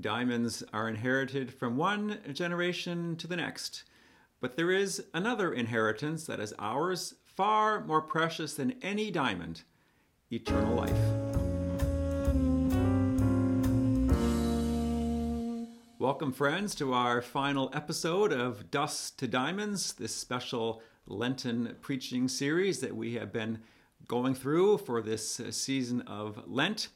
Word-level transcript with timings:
Diamonds 0.00 0.62
are 0.72 0.88
inherited 0.88 1.52
from 1.52 1.76
one 1.76 2.18
generation 2.32 3.16
to 3.16 3.26
the 3.26 3.34
next, 3.34 3.82
but 4.40 4.56
there 4.56 4.70
is 4.70 5.02
another 5.12 5.52
inheritance 5.52 6.24
that 6.26 6.38
is 6.38 6.54
ours, 6.56 7.14
far 7.24 7.84
more 7.84 8.00
precious 8.00 8.54
than 8.54 8.76
any 8.80 9.10
diamond 9.10 9.62
eternal 10.30 10.76
life. 10.76 10.92
Welcome, 15.98 16.30
friends, 16.30 16.76
to 16.76 16.92
our 16.92 17.20
final 17.20 17.68
episode 17.74 18.32
of 18.32 18.70
Dust 18.70 19.18
to 19.18 19.26
Diamonds, 19.26 19.94
this 19.94 20.14
special 20.14 20.80
Lenten 21.08 21.74
preaching 21.80 22.28
series 22.28 22.78
that 22.80 22.94
we 22.94 23.14
have 23.14 23.32
been 23.32 23.58
going 24.06 24.36
through 24.36 24.78
for 24.78 25.02
this 25.02 25.40
season 25.50 26.02
of 26.02 26.44
Lent. 26.46 26.86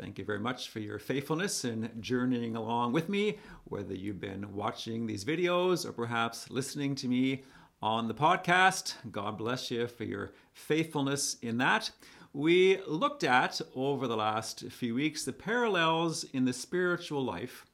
Thank 0.00 0.16
you 0.16 0.24
very 0.24 0.38
much 0.38 0.68
for 0.68 0.78
your 0.78 1.00
faithfulness 1.00 1.64
in 1.64 1.90
journeying 1.98 2.54
along 2.54 2.92
with 2.92 3.08
me, 3.08 3.38
whether 3.64 3.94
you've 3.94 4.20
been 4.20 4.54
watching 4.54 5.06
these 5.08 5.24
videos 5.24 5.84
or 5.84 5.92
perhaps 5.92 6.48
listening 6.50 6.94
to 6.96 7.08
me 7.08 7.42
on 7.82 8.06
the 8.06 8.14
podcast. 8.14 8.94
God 9.10 9.36
bless 9.36 9.72
you 9.72 9.88
for 9.88 10.04
your 10.04 10.34
faithfulness 10.52 11.36
in 11.42 11.58
that. 11.58 11.90
We 12.32 12.80
looked 12.86 13.24
at 13.24 13.60
over 13.74 14.06
the 14.06 14.16
last 14.16 14.70
few 14.70 14.94
weeks 14.94 15.24
the 15.24 15.32
parallels 15.32 16.22
in 16.32 16.44
the 16.44 16.52
spiritual 16.52 17.24
life 17.24 17.66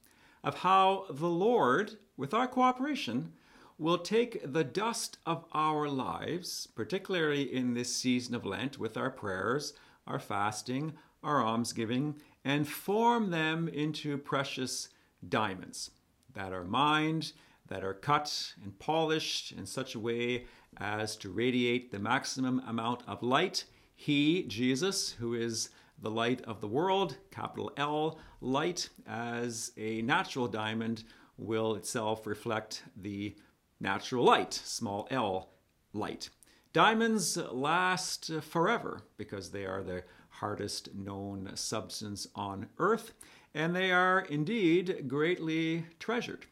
of 0.43 0.59
how 0.59 1.05
the 1.11 1.29
Lord, 1.29 1.99
with 2.17 2.33
our 2.33 2.49
cooperation, 2.49 3.35
will 3.79 3.99
take 3.99 4.41
the 4.51 4.65
dust 4.65 5.19
of 5.27 5.45
our 5.53 5.91
lives, 5.91 6.69
particularly 6.75 7.55
in 7.55 7.75
this 7.75 7.95
season 7.95 8.35
of 8.35 8.47
Lent, 8.47 8.79
with 8.79 8.97
our 8.97 9.11
prayers, 9.11 9.75
our 10.07 10.19
fasting, 10.19 10.95
our 11.25 11.43
almsgiving, 11.43 12.17
and 12.45 12.69
form 12.69 13.31
them 13.31 13.69
into 13.69 14.19
precious 14.19 14.89
diamonds 15.29 15.91
that 16.35 16.53
are 16.53 16.65
mined, 16.65 17.33
that 17.69 17.83
are 17.83 17.95
cut 17.95 18.53
and 18.63 18.79
polished 18.79 19.53
in 19.53 19.65
such 19.67 19.95
a 19.95 20.01
way 20.01 20.45
as 20.79 21.17
to 21.17 21.31
radiate 21.31 21.91
the 21.91 21.99
maximum 21.99 22.61
amount 22.67 23.03
of 23.07 23.23
light. 23.23 23.65
He, 23.97 24.43
Jesus, 24.45 25.13
who 25.13 25.35
is 25.35 25.71
the 26.01 26.11
light 26.11 26.43
of 26.43 26.61
the 26.61 26.69
world, 26.69 27.17
capital 27.31 27.73
L, 27.77 28.19
light, 28.41 28.91
as 29.07 29.73
a 29.77 30.03
natural 30.03 30.49
diamond, 30.49 31.05
will 31.39 31.75
itself 31.75 32.27
reflect 32.27 32.83
the 32.97 33.35
natural 33.81 34.25
light, 34.25 34.53
small 34.53 35.07
l, 35.11 35.51
light. 35.93 36.31
Diamonds 36.73 37.37
last 37.37 38.31
forever 38.43 39.03
because 39.17 39.51
they 39.51 39.65
are 39.65 39.83
the 39.83 40.03
hardest 40.41 40.95
known 40.95 41.51
substance 41.55 42.27
on 42.35 42.67
earth, 42.79 43.13
and 43.55 43.75
they 43.75 43.93
are 43.93 44.21
indeed 44.21 45.05
greatly 45.07 45.87
treasured. 45.99 46.47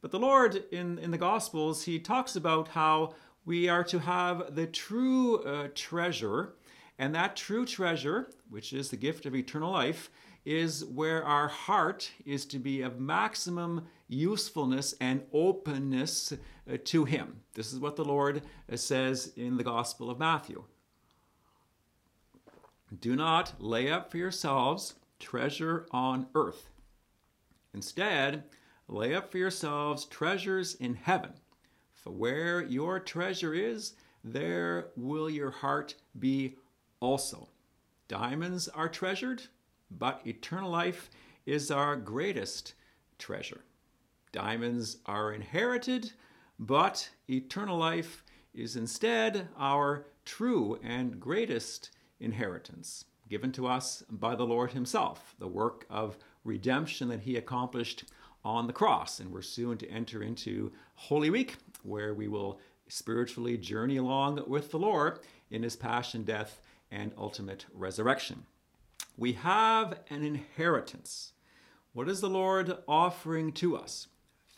But 0.00 0.10
the 0.10 0.18
Lord 0.18 0.64
in, 0.70 0.98
in 0.98 1.10
the 1.10 1.18
Gospels, 1.18 1.84
he 1.84 1.98
talks 1.98 2.36
about 2.36 2.68
how 2.68 3.14
we 3.44 3.68
are 3.68 3.84
to 3.84 4.00
have 4.00 4.54
the 4.54 4.66
true 4.66 5.38
uh, 5.38 5.68
treasure, 5.74 6.54
and 6.98 7.14
that 7.14 7.36
true 7.36 7.64
treasure, 7.64 8.30
which 8.50 8.72
is 8.72 8.90
the 8.90 8.96
gift 8.96 9.26
of 9.26 9.34
eternal 9.34 9.72
life, 9.72 10.10
is 10.44 10.84
where 10.84 11.24
our 11.24 11.48
heart 11.48 12.10
is 12.26 12.44
to 12.46 12.58
be 12.58 12.82
of 12.82 13.00
maximum 13.00 13.86
usefulness 14.08 14.94
and 15.00 15.22
openness 15.32 16.32
uh, 16.32 16.76
to 16.84 17.04
Him. 17.04 17.40
This 17.54 17.72
is 17.72 17.78
what 17.78 17.96
the 17.96 18.04
Lord 18.04 18.42
uh, 18.70 18.76
says 18.76 19.32
in 19.36 19.56
the 19.56 19.64
Gospel 19.64 20.10
of 20.10 20.18
Matthew. 20.18 20.64
Do 23.00 23.16
not 23.16 23.54
lay 23.58 23.90
up 23.90 24.10
for 24.10 24.18
yourselves 24.18 24.96
treasure 25.18 25.86
on 25.92 26.26
earth. 26.34 26.68
Instead, 27.72 28.44
lay 28.86 29.14
up 29.14 29.32
for 29.32 29.38
yourselves 29.38 30.04
treasures 30.04 30.74
in 30.74 30.94
heaven. 30.94 31.32
For 31.94 32.10
where 32.10 32.60
your 32.60 33.00
treasure 33.00 33.54
is, 33.54 33.94
there 34.22 34.88
will 34.96 35.30
your 35.30 35.50
heart 35.50 35.94
be 36.18 36.56
also. 37.00 37.48
Diamonds 38.08 38.68
are 38.68 38.88
treasured, 38.88 39.44
but 39.90 40.20
eternal 40.26 40.70
life 40.70 41.08
is 41.46 41.70
our 41.70 41.96
greatest 41.96 42.74
treasure. 43.18 43.62
Diamonds 44.32 44.98
are 45.06 45.32
inherited, 45.32 46.12
but 46.58 47.08
eternal 47.30 47.78
life 47.78 48.24
is 48.52 48.76
instead 48.76 49.48
our 49.56 50.06
true 50.24 50.78
and 50.82 51.18
greatest 51.18 51.90
inheritance 52.22 53.04
given 53.32 53.50
to 53.50 53.66
us 53.66 54.02
by 54.10 54.34
the 54.34 54.44
Lord 54.44 54.72
Himself, 54.72 55.34
the 55.38 55.48
work 55.48 55.86
of 55.88 56.18
redemption 56.44 57.08
that 57.08 57.20
He 57.20 57.36
accomplished 57.36 58.04
on 58.44 58.66
the 58.66 58.74
cross. 58.74 59.20
And 59.20 59.32
we're 59.32 59.40
soon 59.40 59.78
to 59.78 59.88
enter 59.88 60.22
into 60.22 60.70
Holy 60.96 61.30
Week, 61.30 61.56
where 61.82 62.12
we 62.12 62.28
will 62.28 62.60
spiritually 62.88 63.56
journey 63.56 63.96
along 63.96 64.42
with 64.46 64.70
the 64.70 64.78
Lord 64.78 65.20
in 65.50 65.62
His 65.62 65.76
passion, 65.76 66.24
death, 66.24 66.60
and 66.90 67.12
ultimate 67.16 67.64
resurrection. 67.72 68.44
We 69.16 69.32
have 69.32 70.00
an 70.10 70.22
inheritance. 70.22 71.32
What 71.94 72.10
is 72.10 72.20
the 72.20 72.28
Lord 72.28 72.76
offering 72.86 73.52
to 73.52 73.78
us? 73.78 74.08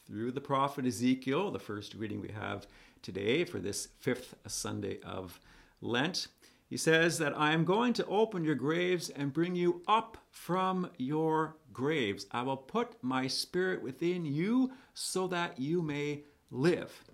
Through 0.06 0.32
the 0.32 0.40
prophet 0.40 0.84
Ezekiel, 0.84 1.52
the 1.52 1.60
first 1.60 1.94
reading 1.94 2.20
we 2.20 2.32
have 2.32 2.66
today 3.02 3.44
for 3.44 3.60
this 3.60 3.88
fifth 4.00 4.34
Sunday 4.48 4.98
of 5.02 5.38
Lent. 5.80 6.26
He 6.68 6.76
says 6.76 7.18
that 7.18 7.38
I 7.38 7.52
am 7.52 7.64
going 7.64 7.92
to 7.94 8.06
open 8.06 8.44
your 8.44 8.54
graves 8.54 9.10
and 9.10 9.32
bring 9.32 9.54
you 9.54 9.82
up 9.86 10.16
from 10.30 10.90
your 10.96 11.56
graves. 11.72 12.26
I 12.30 12.42
will 12.42 12.56
put 12.56 13.02
my 13.02 13.26
spirit 13.26 13.82
within 13.82 14.24
you 14.24 14.72
so 14.94 15.26
that 15.28 15.58
you 15.58 15.82
may 15.82 16.24
live. 16.50 17.04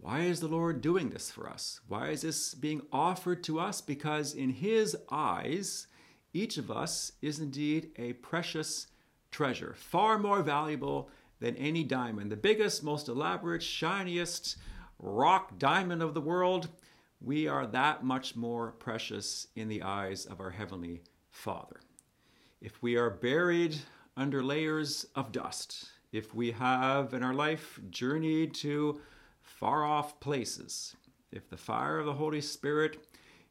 Why 0.00 0.20
is 0.20 0.40
the 0.40 0.48
Lord 0.48 0.80
doing 0.80 1.10
this 1.10 1.30
for 1.30 1.48
us? 1.48 1.80
Why 1.88 2.10
is 2.10 2.22
this 2.22 2.54
being 2.54 2.82
offered 2.92 3.42
to 3.44 3.58
us? 3.58 3.80
Because 3.80 4.34
in 4.34 4.50
His 4.50 4.96
eyes, 5.10 5.88
each 6.32 6.56
of 6.56 6.70
us 6.70 7.12
is 7.20 7.40
indeed 7.40 7.90
a 7.96 8.12
precious 8.12 8.86
treasure, 9.30 9.74
far 9.76 10.18
more 10.18 10.42
valuable 10.42 11.10
than 11.40 11.56
any 11.56 11.84
diamond, 11.84 12.30
the 12.30 12.36
biggest, 12.36 12.82
most 12.82 13.08
elaborate, 13.08 13.62
shiniest 13.62 14.56
rock 14.98 15.58
diamond 15.58 16.02
of 16.02 16.14
the 16.14 16.20
world 16.20 16.68
we 17.20 17.48
are 17.48 17.66
that 17.66 18.04
much 18.04 18.36
more 18.36 18.72
precious 18.72 19.48
in 19.56 19.68
the 19.68 19.82
eyes 19.82 20.24
of 20.24 20.40
our 20.40 20.50
Heavenly 20.50 21.02
Father. 21.30 21.80
If 22.60 22.82
we 22.82 22.96
are 22.96 23.10
buried 23.10 23.76
under 24.16 24.42
layers 24.42 25.06
of 25.14 25.32
dust, 25.32 25.90
if 26.12 26.34
we 26.34 26.52
have 26.52 27.14
in 27.14 27.22
our 27.22 27.34
life 27.34 27.80
journeyed 27.90 28.54
to 28.54 29.00
far 29.42 29.84
off 29.84 30.20
places, 30.20 30.96
if 31.32 31.48
the 31.48 31.56
fire 31.56 31.98
of 31.98 32.06
the 32.06 32.14
Holy 32.14 32.40
Spirit 32.40 33.06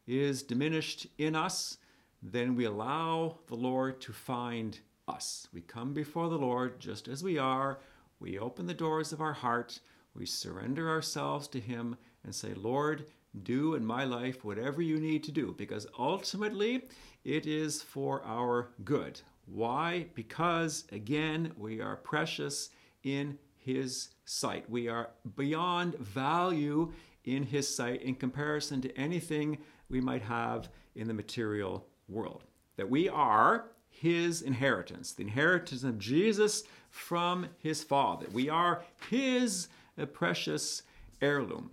is 0.07 0.43
diminished 0.43 1.07
in 1.17 1.35
us, 1.35 1.77
then 2.21 2.55
we 2.55 2.65
allow 2.65 3.37
the 3.47 3.55
Lord 3.55 4.01
to 4.01 4.13
find 4.13 4.79
us. 5.07 5.47
We 5.53 5.61
come 5.61 5.93
before 5.93 6.29
the 6.29 6.37
Lord 6.37 6.79
just 6.79 7.07
as 7.07 7.23
we 7.23 7.37
are. 7.37 7.79
We 8.19 8.39
open 8.39 8.65
the 8.65 8.73
doors 8.73 9.11
of 9.11 9.21
our 9.21 9.33
heart. 9.33 9.79
We 10.15 10.25
surrender 10.25 10.89
ourselves 10.89 11.47
to 11.49 11.59
Him 11.59 11.97
and 12.23 12.33
say, 12.33 12.53
Lord, 12.53 13.05
do 13.37 13.75
in 13.75 13.85
my 13.85 14.03
life 14.03 14.43
whatever 14.43 14.81
you 14.81 14.99
need 14.99 15.23
to 15.23 15.31
do 15.31 15.53
because 15.57 15.87
ultimately 15.97 16.83
it 17.23 17.45
is 17.45 17.81
for 17.81 18.23
our 18.25 18.69
good. 18.83 19.21
Why? 19.45 20.07
Because 20.13 20.85
again, 20.91 21.53
we 21.57 21.81
are 21.81 21.95
precious 21.95 22.69
in 23.03 23.37
His 23.57 24.09
sight. 24.25 24.69
We 24.69 24.87
are 24.87 25.09
beyond 25.35 25.97
value 25.99 26.91
in 27.23 27.43
His 27.43 27.73
sight 27.73 28.01
in 28.01 28.15
comparison 28.15 28.81
to 28.81 28.97
anything 28.97 29.57
we 29.89 30.01
might 30.01 30.21
have 30.23 30.69
in 30.95 31.07
the 31.07 31.13
material 31.13 31.85
world. 32.09 32.43
That 32.75 32.89
we 32.89 33.07
are 33.07 33.69
His 33.89 34.41
inheritance, 34.41 35.13
the 35.13 35.23
inheritance 35.23 35.83
of 35.83 35.97
Jesus 35.97 36.63
from 36.89 37.47
His 37.59 37.83
Father. 37.83 38.27
We 38.33 38.49
are 38.49 38.83
His 39.09 39.69
uh, 39.97 40.05
precious 40.05 40.83
heirloom. 41.21 41.71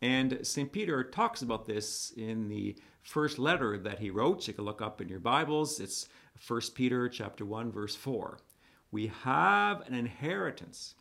And 0.00 0.38
St. 0.42 0.70
Peter 0.72 1.02
talks 1.02 1.42
about 1.42 1.66
this 1.66 2.12
in 2.16 2.48
the 2.48 2.76
first 3.02 3.38
letter 3.38 3.78
that 3.78 3.98
he 3.98 4.10
wrote. 4.10 4.46
You 4.46 4.54
can 4.54 4.64
look 4.64 4.80
up 4.80 5.00
in 5.00 5.08
your 5.08 5.18
Bibles. 5.18 5.80
It's 5.80 6.08
1 6.46 6.60
Peter 6.74 7.08
chapter 7.08 7.44
1 7.44 7.72
verse 7.72 7.96
4. 7.96 8.38
We 8.90 9.08
have 9.22 9.86
an 9.86 9.94
inheritance 9.94 10.94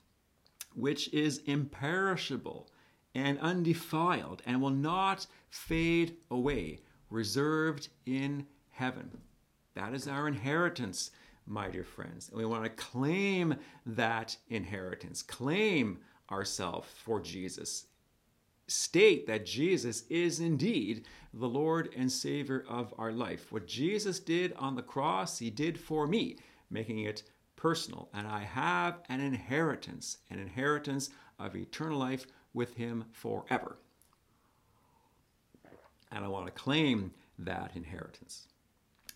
which 0.74 1.12
is 1.14 1.42
imperishable 1.46 2.70
and 3.14 3.40
undefiled 3.40 4.42
and 4.46 4.62
will 4.62 4.70
not 4.70 5.26
fade 5.50 6.18
away, 6.30 6.80
reserved 7.10 7.90
in 8.06 8.46
heaven. 8.72 9.10
That 9.74 9.94
is 9.94 10.08
our 10.08 10.28
inheritance, 10.28 11.12
my 11.46 11.70
dear 11.70 11.84
friends. 11.84 12.30
And 12.30 12.38
we 12.38 12.46
want 12.46 12.64
to 12.64 12.70
claim 12.70 13.56
that 13.86 14.38
inheritance, 14.50 15.22
claim 15.22 16.00
ourselves 16.32 16.88
for 17.04 17.20
Jesus 17.20 17.86
state 18.68 19.28
that 19.28 19.46
Jesus 19.46 20.04
is 20.10 20.40
indeed 20.40 21.06
the 21.34 21.48
Lord 21.48 21.94
and 21.96 22.12
Savior 22.12 22.66
of 22.68 22.94
our 22.98 23.12
life. 23.12 23.52
What 23.52 23.68
Jesus 23.68 24.20
did 24.20 24.54
on 24.54 24.76
the 24.76 24.82
cross, 24.82 25.40
He 25.40 25.50
did 25.50 25.80
for 25.80 26.08
me, 26.08 26.38
making 26.70 27.00
it 27.00 27.24
personal, 27.58 28.08
and 28.14 28.28
I 28.28 28.44
have 28.44 29.00
an 29.10 29.20
inheritance, 29.20 30.20
an 30.30 30.40
inheritance 30.40 31.10
of 31.40 31.56
eternal 31.56 32.00
life 32.00 32.26
with 32.54 32.76
him 32.76 33.06
forever. 33.12 33.78
And 36.12 36.24
I 36.24 36.28
want 36.30 36.46
to 36.46 36.52
claim 36.52 37.12
that 37.40 37.72
inheritance. 37.76 38.48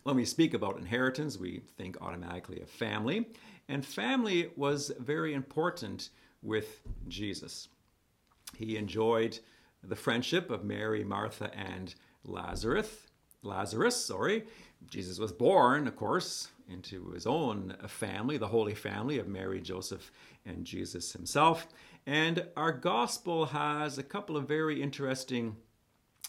When 0.04 0.16
we 0.16 0.26
speak 0.26 0.54
about 0.54 0.78
inheritance, 0.78 1.38
we 1.38 1.62
think 1.78 2.02
automatically 2.02 2.60
of 2.60 2.70
family, 2.70 3.28
and 3.70 3.86
family 3.86 4.52
was 4.58 4.92
very 5.00 5.34
important 5.34 6.10
with 6.42 6.82
Jesus. 7.08 7.70
He 8.58 8.78
enjoyed 8.78 9.40
the 9.84 9.96
friendship 9.96 10.52
of 10.52 10.64
Mary, 10.64 11.04
Martha, 11.04 11.52
and 11.56 11.94
Lazarus. 12.24 13.08
Lazarus, 13.44 13.96
sorry. 13.96 14.44
Jesus 14.90 15.18
was 15.20 15.32
born, 15.32 15.88
of 15.88 15.96
course, 15.96 16.50
into 16.70 17.10
his 17.12 17.26
own 17.26 17.76
family, 17.88 18.38
the 18.38 18.48
Holy 18.48 18.76
Family 18.76 19.20
of 19.20 19.28
Mary, 19.28 19.62
Joseph, 19.62 20.12
and 20.46 20.66
Jesus 20.66 21.14
himself. 21.14 21.68
And 22.06 22.46
our 22.56 22.72
gospel 22.72 23.48
has 23.48 23.98
a 23.98 24.04
couple 24.04 24.38
of 24.38 24.48
very 24.48 24.82
interesting 24.82 25.56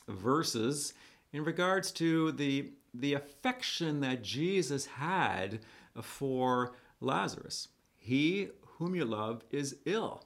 verses 0.09 0.95
in 1.33 1.45
regards 1.45 1.91
to 1.93 2.33
the, 2.33 2.73
the 2.93 3.15
affection 3.15 4.01
that 4.01 4.23
Jesus 4.23 4.87
had 4.87 5.61
for 6.01 6.75
Lazarus. 7.01 7.69
He 7.97 8.49
whom 8.79 8.95
you 8.95 9.05
love 9.05 9.45
is 9.51 9.77
ill. 9.85 10.25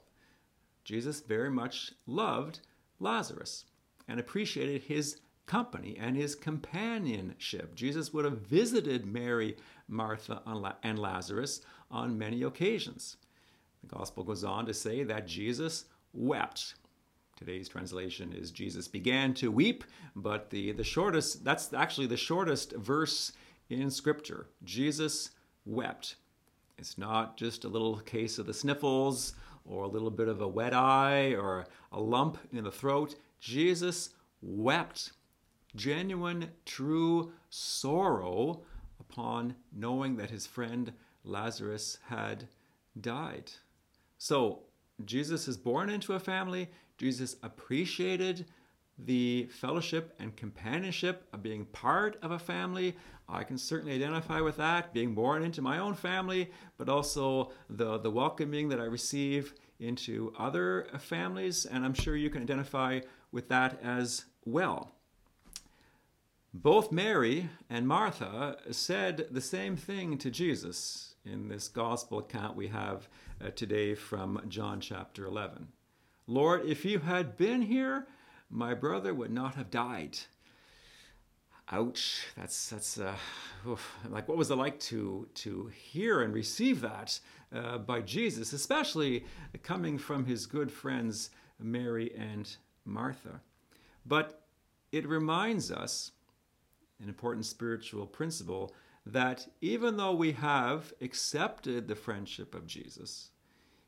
Jesus 0.87 1.19
very 1.19 1.49
much 1.51 1.91
loved 2.05 2.61
Lazarus 3.01 3.65
and 4.07 4.21
appreciated 4.21 4.83
his 4.83 5.19
company 5.45 5.97
and 5.99 6.15
his 6.15 6.33
companionship. 6.33 7.75
Jesus 7.75 8.13
would 8.13 8.23
have 8.23 8.39
visited 8.39 9.05
Mary, 9.05 9.57
Martha, 9.89 10.41
and 10.81 10.97
Lazarus 10.97 11.59
on 11.91 12.17
many 12.17 12.41
occasions. 12.41 13.17
The 13.83 13.93
gospel 13.97 14.23
goes 14.23 14.45
on 14.45 14.65
to 14.65 14.73
say 14.73 15.03
that 15.03 15.27
Jesus 15.27 15.85
wept. 16.13 16.75
Today's 17.35 17.67
translation 17.67 18.31
is 18.31 18.49
Jesus 18.49 18.87
began 18.87 19.33
to 19.35 19.51
weep, 19.51 19.83
but 20.15 20.49
the, 20.51 20.71
the 20.71 20.85
shortest, 20.85 21.43
that's 21.43 21.73
actually 21.73 22.07
the 22.07 22.15
shortest 22.15 22.71
verse 22.77 23.33
in 23.69 23.91
Scripture. 23.91 24.47
Jesus 24.63 25.31
wept. 25.65 26.15
It's 26.77 26.97
not 26.97 27.35
just 27.35 27.65
a 27.65 27.69
little 27.69 27.97
case 27.97 28.39
of 28.39 28.45
the 28.45 28.53
sniffles 28.53 29.33
or 29.67 29.83
a 29.83 29.87
little 29.87 30.09
bit 30.09 30.27
of 30.27 30.41
a 30.41 30.47
wet 30.47 30.73
eye 30.73 31.33
or 31.33 31.65
a 31.91 31.99
lump 31.99 32.37
in 32.51 32.63
the 32.63 32.71
throat. 32.71 33.15
Jesus 33.39 34.11
wept. 34.41 35.11
Genuine, 35.75 36.49
true 36.65 37.31
sorrow 37.49 38.61
upon 38.99 39.55
knowing 39.71 40.15
that 40.17 40.31
his 40.31 40.47
friend 40.47 40.93
Lazarus 41.23 41.99
had 42.07 42.47
died. 42.99 43.51
So, 44.17 44.63
Jesus 45.05 45.47
is 45.47 45.57
born 45.57 45.89
into 45.89 46.13
a 46.13 46.19
family. 46.19 46.69
Jesus 46.97 47.35
appreciated 47.43 48.45
the 48.97 49.47
fellowship 49.51 50.15
and 50.19 50.35
companionship 50.35 51.27
of 51.33 51.43
being 51.43 51.65
part 51.65 52.17
of 52.21 52.31
a 52.31 52.39
family. 52.39 52.95
I 53.29 53.43
can 53.43 53.57
certainly 53.57 53.93
identify 53.93 54.41
with 54.41 54.57
that, 54.57 54.93
being 54.93 55.13
born 55.13 55.43
into 55.43 55.61
my 55.61 55.77
own 55.77 55.93
family, 55.93 56.51
but 56.77 56.89
also 56.89 57.51
the, 57.69 57.97
the 57.97 58.09
welcoming 58.09 58.69
that 58.69 58.79
I 58.79 58.85
receive 58.85 59.53
into 59.79 60.33
other 60.37 60.87
families. 60.99 61.65
And 61.65 61.85
I'm 61.85 61.93
sure 61.93 62.15
you 62.15 62.29
can 62.29 62.41
identify 62.41 63.01
with 63.31 63.49
that 63.49 63.79
as 63.83 64.25
well. 64.45 64.93
Both 66.53 66.91
Mary 66.91 67.49
and 67.69 67.87
Martha 67.87 68.57
said 68.71 69.27
the 69.29 69.41
same 69.41 69.75
thing 69.75 70.17
to 70.17 70.31
Jesus 70.31 71.15
in 71.25 71.49
this 71.49 71.67
gospel 71.67 72.19
account 72.19 72.55
we 72.55 72.67
have 72.69 73.07
uh, 73.43 73.49
today 73.51 73.93
from 73.93 74.41
John 74.47 74.79
chapter 74.79 75.25
11. 75.25 75.67
Lord, 76.25 76.65
if 76.65 76.83
you 76.83 76.99
had 76.99 77.37
been 77.37 77.61
here, 77.61 78.07
my 78.49 78.73
brother 78.73 79.13
would 79.13 79.31
not 79.31 79.55
have 79.55 79.69
died. 79.69 80.17
Ouch! 81.69 82.27
That's 82.37 82.69
that's 82.69 82.97
uh, 82.97 83.15
like 84.09 84.27
what 84.27 84.37
was 84.37 84.51
it 84.51 84.55
like 84.55 84.79
to 84.81 85.27
to 85.35 85.67
hear 85.67 86.21
and 86.21 86.33
receive 86.33 86.79
that 86.81 87.19
uh, 87.53 87.77
by 87.77 88.01
Jesus, 88.01 88.53
especially 88.53 89.25
coming 89.63 89.97
from 89.97 90.25
his 90.25 90.45
good 90.45 90.71
friends 90.71 91.29
Mary 91.59 92.13
and 92.17 92.55
Martha. 92.85 93.41
But 94.05 94.43
it 94.91 95.05
reminds 95.07 95.71
us 95.71 96.11
an 97.01 97.09
important 97.09 97.45
spiritual 97.45 98.05
principle 98.05 98.73
that 99.05 99.47
even 99.61 99.97
though 99.97 100.13
we 100.13 100.31
have 100.33 100.93
accepted 101.01 101.87
the 101.87 101.95
friendship 101.95 102.55
of 102.55 102.65
Jesus, 102.65 103.31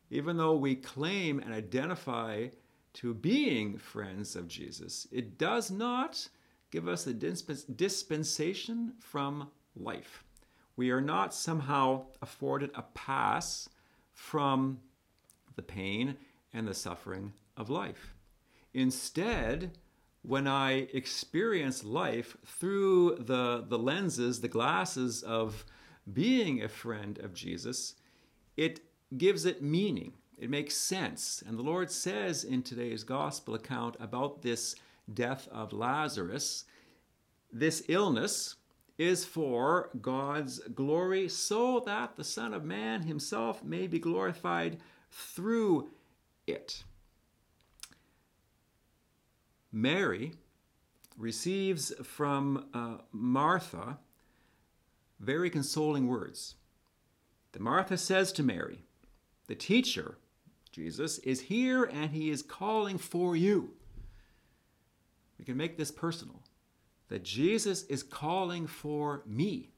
even 0.09 0.37
though 0.37 0.55
we 0.55 0.75
claim 0.75 1.39
and 1.39 1.53
identify 1.53 2.47
to 2.93 3.13
being 3.13 3.77
friends 3.77 4.35
of 4.35 4.47
Jesus, 4.47 5.07
it 5.11 5.37
does 5.37 5.69
not 5.71 6.27
give 6.71 6.87
us 6.87 7.07
a 7.07 7.13
dispensation 7.13 8.93
from 8.99 9.49
life. 9.75 10.23
We 10.75 10.91
are 10.91 11.01
not 11.01 11.33
somehow 11.33 12.05
afforded 12.21 12.71
a 12.73 12.83
pass 12.83 13.69
from 14.13 14.79
the 15.55 15.61
pain 15.61 16.17
and 16.53 16.67
the 16.67 16.73
suffering 16.73 17.33
of 17.57 17.69
life. 17.69 18.13
Instead, 18.73 19.77
when 20.21 20.47
I 20.47 20.87
experience 20.93 21.83
life 21.83 22.37
through 22.45 23.17
the, 23.19 23.65
the 23.67 23.77
lenses, 23.77 24.41
the 24.41 24.47
glasses 24.47 25.23
of 25.23 25.65
being 26.11 26.61
a 26.61 26.69
friend 26.69 27.17
of 27.19 27.33
Jesus, 27.33 27.95
it 28.57 28.81
gives 29.17 29.45
it 29.45 29.61
meaning. 29.61 30.13
It 30.39 30.49
makes 30.49 30.75
sense. 30.75 31.43
And 31.45 31.57
the 31.57 31.63
Lord 31.63 31.91
says 31.91 32.43
in 32.43 32.63
today's 32.63 33.03
gospel 33.03 33.55
account 33.55 33.97
about 33.99 34.41
this 34.41 34.75
death 35.13 35.47
of 35.51 35.73
Lazarus 35.73 36.65
this 37.51 37.83
illness 37.87 38.55
is 38.97 39.25
for 39.25 39.89
God's 40.01 40.59
glory, 40.75 41.29
so 41.29 41.81
that 41.85 42.15
the 42.15 42.23
Son 42.23 42.53
of 42.53 42.63
Man 42.63 43.01
himself 43.01 43.63
may 43.63 43.87
be 43.87 43.97
glorified 43.97 44.77
through 45.09 45.89
it. 46.45 46.83
Mary 49.71 50.33
receives 51.17 51.93
from 52.03 52.65
uh, 52.73 52.97
Martha 53.11 53.99
very 55.19 55.49
consoling 55.49 56.07
words. 56.07 56.55
The 57.51 57.59
Martha 57.59 57.97
says 57.97 58.31
to 58.33 58.43
Mary, 58.43 58.83
The 59.47 59.55
teacher, 59.55 60.17
Jesus, 60.79 61.19
is 61.19 61.41
here 61.41 61.83
and 61.83 62.11
he 62.11 62.29
is 62.29 62.41
calling 62.41 62.97
for 62.97 63.35
you. 63.35 63.71
We 65.37 65.45
can 65.45 65.57
make 65.57 65.77
this 65.77 65.91
personal 65.91 66.41
that 67.09 67.23
Jesus 67.23 67.83
is 67.83 68.03
calling 68.03 68.67
for 68.67 69.23
me 69.25 69.69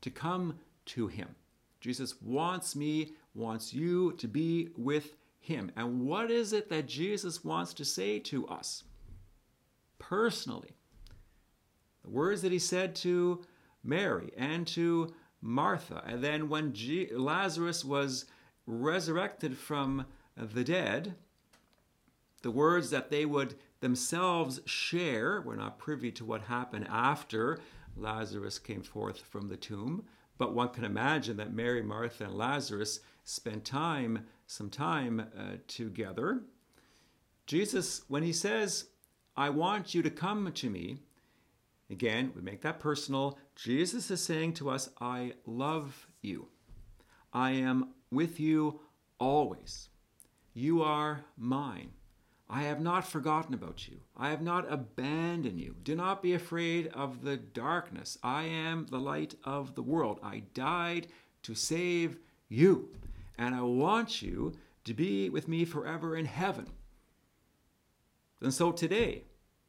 to 0.00 0.10
come 0.10 0.58
to 0.86 1.06
him. 1.06 1.34
Jesus 1.80 2.20
wants 2.22 2.74
me, 2.74 3.12
wants 3.34 3.74
you 3.74 4.12
to 4.12 4.26
be 4.26 4.70
with 4.76 5.16
him. 5.40 5.70
And 5.76 6.00
what 6.02 6.30
is 6.30 6.52
it 6.52 6.68
that 6.70 6.86
Jesus 6.86 7.44
wants 7.44 7.74
to 7.74 7.84
say 7.84 8.18
to 8.20 8.46
us? 8.48 8.84
personally. 10.08 10.76
The 12.02 12.10
words 12.10 12.42
that 12.42 12.52
he 12.52 12.58
said 12.58 12.94
to 12.96 13.42
Mary 13.82 14.32
and 14.36 14.66
to 14.68 15.14
Martha. 15.40 16.02
And 16.06 16.22
then 16.22 16.48
when 16.48 16.72
G- 16.72 17.08
Lazarus 17.12 17.84
was 17.84 18.26
resurrected 18.66 19.56
from 19.56 20.04
the 20.36 20.64
dead, 20.64 21.14
the 22.42 22.50
words 22.50 22.90
that 22.90 23.10
they 23.10 23.24
would 23.24 23.54
themselves 23.80 24.60
share, 24.66 25.40
we're 25.40 25.56
not 25.56 25.78
privy 25.78 26.10
to 26.12 26.24
what 26.24 26.42
happened 26.42 26.86
after 26.90 27.58
Lazarus 27.96 28.58
came 28.58 28.82
forth 28.82 29.20
from 29.20 29.48
the 29.48 29.56
tomb, 29.56 30.04
but 30.36 30.54
one 30.54 30.68
can 30.70 30.84
imagine 30.84 31.36
that 31.36 31.54
Mary, 31.54 31.82
Martha, 31.82 32.24
and 32.24 32.34
Lazarus 32.34 33.00
spent 33.24 33.64
time, 33.64 34.26
some 34.46 34.68
time 34.68 35.20
uh, 35.20 35.56
together. 35.68 36.42
Jesus, 37.46 38.02
when 38.08 38.22
he 38.22 38.32
says, 38.32 38.86
I 39.36 39.50
want 39.50 39.94
you 39.94 40.02
to 40.02 40.10
come 40.10 40.50
to 40.52 40.70
me. 40.70 40.98
Again, 41.90 42.32
we 42.34 42.42
make 42.42 42.62
that 42.62 42.80
personal. 42.80 43.38
Jesus 43.56 44.10
is 44.10 44.22
saying 44.22 44.54
to 44.54 44.70
us, 44.70 44.90
I 45.00 45.34
love 45.46 46.06
you. 46.22 46.48
I 47.32 47.52
am 47.52 47.90
with 48.10 48.40
you 48.40 48.80
always. 49.18 49.88
You 50.54 50.82
are 50.82 51.24
mine. 51.36 51.90
I 52.48 52.62
have 52.62 52.80
not 52.80 53.06
forgotten 53.06 53.54
about 53.54 53.88
you. 53.88 53.96
I 54.16 54.30
have 54.30 54.42
not 54.42 54.70
abandoned 54.70 55.60
you. 55.60 55.74
Do 55.82 55.96
not 55.96 56.22
be 56.22 56.34
afraid 56.34 56.86
of 56.88 57.22
the 57.22 57.36
darkness. 57.36 58.16
I 58.22 58.44
am 58.44 58.86
the 58.88 59.00
light 59.00 59.34
of 59.44 59.74
the 59.74 59.82
world. 59.82 60.20
I 60.22 60.44
died 60.54 61.08
to 61.42 61.54
save 61.54 62.18
you. 62.48 62.90
And 63.36 63.54
I 63.54 63.62
want 63.62 64.22
you 64.22 64.52
to 64.84 64.94
be 64.94 65.28
with 65.28 65.48
me 65.48 65.64
forever 65.64 66.16
in 66.16 66.26
heaven. 66.26 66.68
And 68.40 68.54
so 68.54 68.70
today, 68.70 69.24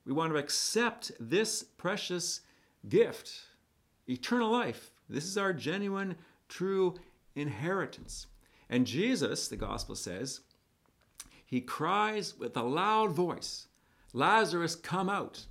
we 0.06 0.14
want 0.14 0.34
to 0.34 0.38
accept 0.38 1.12
this 1.20 1.64
precious 1.64 2.42
gift, 2.88 3.32
eternal 4.08 4.52
life. 4.52 4.92
This 5.10 5.24
is 5.24 5.38
our 5.38 5.54
genuine, 5.54 6.16
true 6.50 6.96
inheritance. 7.36 8.28
And 8.70 8.86
Jesus, 8.86 9.48
the 9.48 9.56
gospel 9.56 9.96
says, 9.96 10.42
he 11.46 11.62
cries 11.62 12.38
with 12.38 12.58
a 12.58 12.64
loud 12.64 13.12
voice, 13.12 13.68
Lazarus, 14.14 14.76
come 14.76 15.10
out. 15.10 15.46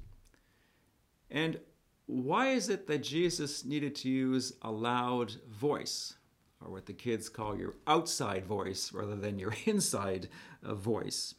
And 1.31 1.61
why 2.07 2.51
is 2.51 2.69
it 2.69 2.87
that 2.87 3.03
Jesus 3.03 3.65
needed 3.65 3.95
to 3.97 4.11
use 4.11 4.53
a 4.61 4.71
loud 4.71 5.37
voice, 5.49 6.15
or 6.61 6.71
what 6.71 6.87
the 6.87 6.93
kids 6.93 7.29
call 7.29 7.57
your 7.57 7.75
outside 7.87 8.45
voice 8.45 8.93
rather 8.93 9.17
than 9.17 9.39
your 9.39 9.55
inside 9.65 10.29
uh, 10.63 10.75
voice? 10.75 11.35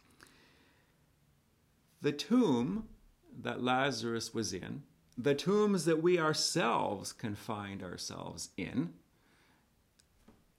The 2.01 2.11
tomb 2.11 2.87
that 3.41 3.63
Lazarus 3.63 4.33
was 4.33 4.53
in, 4.53 4.83
the 5.17 5.35
tombs 5.35 5.85
that 5.85 6.01
we 6.01 6.19
ourselves 6.19 7.13
can 7.13 7.35
find 7.35 7.81
ourselves 7.83 8.49
in, 8.57 8.93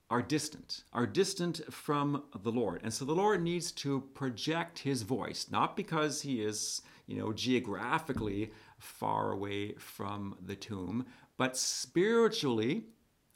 are 0.09 0.21
distant, 0.21 0.83
are 0.93 1.05
distant 1.05 1.61
from 1.73 2.23
the 2.41 2.51
Lord. 2.51 2.81
And 2.83 2.93
so 2.93 3.03
the 3.03 3.13
Lord 3.15 3.41
needs 3.43 3.71
to 3.73 4.01
project 4.13 4.79
his 4.79 5.01
voice, 5.01 5.47
not 5.51 5.75
because 5.75 6.21
he 6.21 6.41
is, 6.41 6.81
you 7.07 7.17
know, 7.17 7.33
geographically 7.33 8.51
far 8.79 9.31
away 9.31 9.73
from 9.73 10.37
the 10.41 10.55
tomb, 10.55 11.05
but 11.37 11.57
spiritually, 11.57 12.85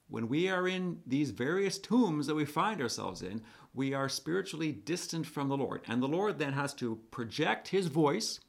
when 0.07 0.27
we 0.27 0.49
are 0.49 0.67
in 0.67 0.99
these 1.05 1.31
various 1.31 1.77
tombs 1.77 2.27
that 2.27 2.35
we 2.35 2.45
find 2.45 2.81
ourselves 2.81 3.21
in, 3.21 3.41
we 3.73 3.93
are 3.93 4.09
spiritually 4.09 4.71
distant 4.71 5.25
from 5.25 5.47
the 5.47 5.57
Lord. 5.57 5.81
And 5.87 6.01
the 6.01 6.07
Lord 6.07 6.37
then 6.37 6.53
has 6.53 6.73
to 6.75 6.99
project 7.11 7.69
his 7.69 7.87
voice 7.87 8.39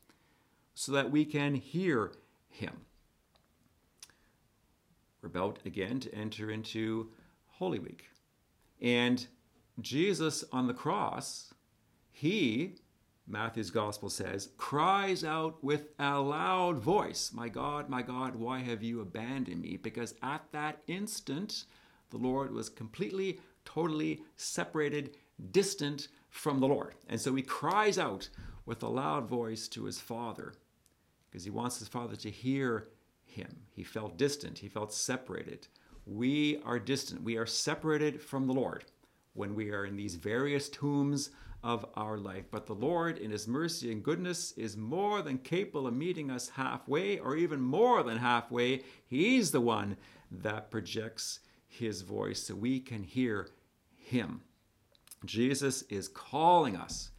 so 0.74 0.90
that 0.92 1.10
we 1.10 1.24
can 1.24 1.54
hear 1.54 2.12
him. 2.48 2.80
We're 5.20 5.28
about 5.28 5.60
again 5.64 6.00
to 6.00 6.14
enter 6.14 6.50
into 6.50 7.10
Holy 7.46 7.78
Week. 7.78 8.11
And 8.82 9.24
Jesus 9.80 10.44
on 10.52 10.66
the 10.66 10.74
cross, 10.74 11.54
he, 12.10 12.74
Matthew's 13.26 13.70
gospel 13.70 14.10
says, 14.10 14.50
cries 14.58 15.24
out 15.24 15.62
with 15.62 15.90
a 16.00 16.18
loud 16.18 16.78
voice, 16.78 17.30
My 17.32 17.48
God, 17.48 17.88
my 17.88 18.02
God, 18.02 18.34
why 18.34 18.58
have 18.58 18.82
you 18.82 19.00
abandoned 19.00 19.62
me? 19.62 19.76
Because 19.76 20.14
at 20.22 20.42
that 20.50 20.82
instant, 20.88 21.64
the 22.10 22.18
Lord 22.18 22.52
was 22.52 22.68
completely, 22.68 23.40
totally 23.64 24.22
separated, 24.36 25.16
distant 25.52 26.08
from 26.28 26.58
the 26.58 26.66
Lord. 26.66 26.96
And 27.08 27.20
so 27.20 27.34
he 27.34 27.42
cries 27.42 27.98
out 27.98 28.28
with 28.66 28.82
a 28.82 28.88
loud 28.88 29.28
voice 29.28 29.68
to 29.68 29.84
his 29.84 30.00
Father 30.00 30.54
because 31.30 31.44
he 31.44 31.50
wants 31.50 31.78
his 31.78 31.88
Father 31.88 32.16
to 32.16 32.30
hear 32.30 32.88
him. 33.24 33.60
He 33.70 33.84
felt 33.84 34.18
distant, 34.18 34.58
he 34.58 34.68
felt 34.68 34.92
separated 34.92 35.68
we 36.06 36.60
are 36.64 36.78
distant. 36.78 37.22
We 37.22 37.36
are 37.36 37.46
separated 37.46 38.20
from 38.20 38.46
the 38.46 38.52
Lord 38.52 38.84
when 39.34 39.54
we 39.54 39.70
are 39.70 39.84
in 39.84 39.96
these 39.96 40.16
various 40.16 40.68
tombs 40.68 41.30
of 41.62 41.86
our 41.94 42.18
life. 42.18 42.44
But 42.50 42.66
the 42.66 42.74
Lord, 42.74 43.18
in 43.18 43.30
His 43.30 43.46
mercy 43.46 43.92
and 43.92 44.02
goodness, 44.02 44.52
is 44.52 44.76
more 44.76 45.22
than 45.22 45.38
capable 45.38 45.86
of 45.86 45.94
meeting 45.94 46.30
us 46.30 46.50
halfway, 46.50 47.18
or 47.18 47.36
even 47.36 47.60
more 47.60 48.02
than 48.02 48.18
halfway. 48.18 48.82
He's 49.06 49.52
the 49.52 49.60
one 49.60 49.96
that 50.30 50.70
projects 50.70 51.40
His 51.68 52.02
voice 52.02 52.42
so 52.44 52.54
we 52.54 52.80
can 52.80 53.04
hear 53.04 53.48
Him. 53.94 54.42
Jesus 55.24 55.82
is 55.82 56.08
calling 56.08 56.76
us 56.76 57.10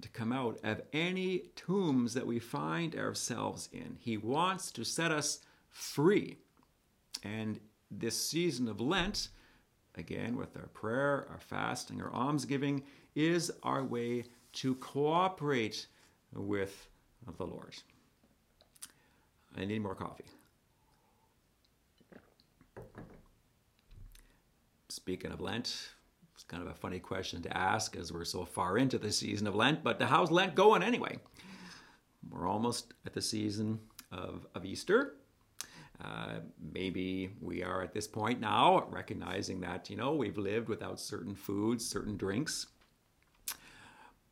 to 0.00 0.08
come 0.08 0.32
out 0.32 0.58
of 0.64 0.80
any 0.92 1.50
tombs 1.54 2.14
that 2.14 2.26
we 2.26 2.38
find 2.38 2.96
ourselves 2.96 3.68
in. 3.72 3.98
He 4.00 4.16
wants 4.16 4.70
to 4.72 4.84
set 4.84 5.12
us 5.12 5.40
free. 5.68 6.38
And 7.22 7.60
this 7.98 8.16
season 8.18 8.68
of 8.68 8.80
Lent, 8.80 9.28
again 9.96 10.36
with 10.36 10.56
our 10.56 10.68
prayer, 10.68 11.26
our 11.30 11.40
fasting, 11.40 12.00
our 12.00 12.12
almsgiving, 12.12 12.82
is 13.14 13.50
our 13.62 13.84
way 13.84 14.24
to 14.54 14.74
cooperate 14.76 15.86
with 16.34 16.88
the 17.36 17.46
Lord. 17.46 17.74
I 19.56 19.64
need 19.64 19.82
more 19.82 19.94
coffee. 19.94 20.24
Speaking 24.88 25.32
of 25.32 25.40
Lent, 25.40 25.90
it's 26.34 26.44
kind 26.44 26.62
of 26.62 26.68
a 26.68 26.74
funny 26.74 26.98
question 26.98 27.42
to 27.42 27.56
ask 27.56 27.96
as 27.96 28.12
we're 28.12 28.24
so 28.24 28.44
far 28.44 28.78
into 28.78 28.98
the 28.98 29.12
season 29.12 29.46
of 29.46 29.54
Lent, 29.54 29.82
but 29.82 30.00
how's 30.02 30.30
Lent 30.30 30.54
going 30.54 30.82
anyway? 30.82 31.18
We're 32.30 32.48
almost 32.48 32.94
at 33.04 33.12
the 33.12 33.22
season 33.22 33.80
of, 34.10 34.46
of 34.54 34.64
Easter. 34.64 35.14
Uh, 36.02 36.40
maybe 36.72 37.30
we 37.40 37.62
are 37.62 37.82
at 37.82 37.92
this 37.92 38.08
point 38.08 38.40
now 38.40 38.86
recognizing 38.90 39.60
that, 39.60 39.88
you 39.88 39.96
know, 39.96 40.14
we've 40.14 40.38
lived 40.38 40.68
without 40.68 40.98
certain 40.98 41.34
foods, 41.34 41.86
certain 41.86 42.16
drinks, 42.16 42.66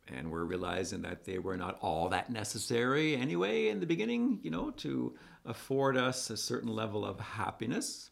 and 0.07 0.29
we're 0.29 0.43
realizing 0.43 1.01
that 1.01 1.23
they 1.23 1.39
were 1.39 1.55
not 1.55 1.77
all 1.81 2.09
that 2.09 2.29
necessary 2.29 3.15
anyway 3.15 3.69
in 3.69 3.79
the 3.79 3.85
beginning, 3.85 4.39
you 4.43 4.51
know, 4.51 4.71
to 4.71 5.15
afford 5.45 5.95
us 5.95 6.29
a 6.29 6.37
certain 6.37 6.73
level 6.73 7.05
of 7.05 7.19
happiness. 7.19 8.09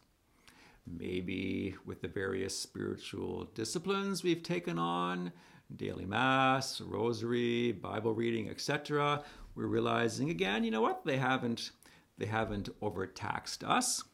Maybe 0.86 1.76
with 1.84 2.00
the 2.00 2.08
various 2.08 2.58
spiritual 2.58 3.44
disciplines 3.54 4.22
we've 4.22 4.42
taken 4.42 4.78
on, 4.78 5.32
daily 5.76 6.06
mass, 6.06 6.80
rosary, 6.80 7.72
Bible 7.72 8.14
reading, 8.14 8.48
etc., 8.48 9.22
we're 9.54 9.66
realizing 9.66 10.30
again, 10.30 10.64
you 10.64 10.70
know 10.70 10.80
what, 10.80 11.04
they 11.04 11.16
haven't 11.18 11.72
they 12.20 12.26
haven't 12.26 12.68
overtaxed 12.82 13.64
us. 13.64 14.04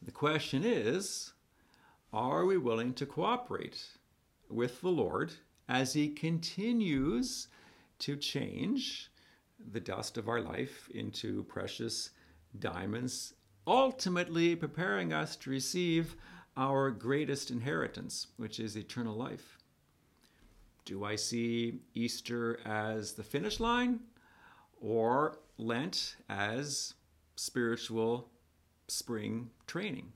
The 0.00 0.12
question 0.12 0.62
is 0.64 1.32
are 2.12 2.46
we 2.46 2.56
willing 2.56 2.94
to 2.94 3.04
cooperate 3.04 3.84
with 4.48 4.80
the 4.80 4.90
Lord 4.90 5.32
as 5.68 5.92
He 5.92 6.08
continues 6.08 7.48
to 7.98 8.16
change 8.16 9.10
the 9.72 9.80
dust 9.80 10.16
of 10.16 10.28
our 10.28 10.40
life 10.40 10.88
into 10.94 11.42
precious 11.44 12.10
diamonds, 12.60 13.34
ultimately 13.66 14.54
preparing 14.54 15.12
us 15.12 15.34
to 15.36 15.50
receive 15.50 16.14
our 16.56 16.92
greatest 16.92 17.50
inheritance, 17.50 18.28
which 18.36 18.60
is 18.60 18.76
eternal 18.76 19.16
life? 19.16 19.58
Do 20.84 21.04
I 21.04 21.16
see 21.16 21.80
Easter 21.94 22.60
as 22.64 23.14
the 23.14 23.24
finish 23.24 23.58
line? 23.58 23.98
Or 24.80 25.38
Lent 25.56 26.16
as 26.28 26.94
spiritual 27.36 28.30
spring 28.88 29.50
training, 29.66 30.12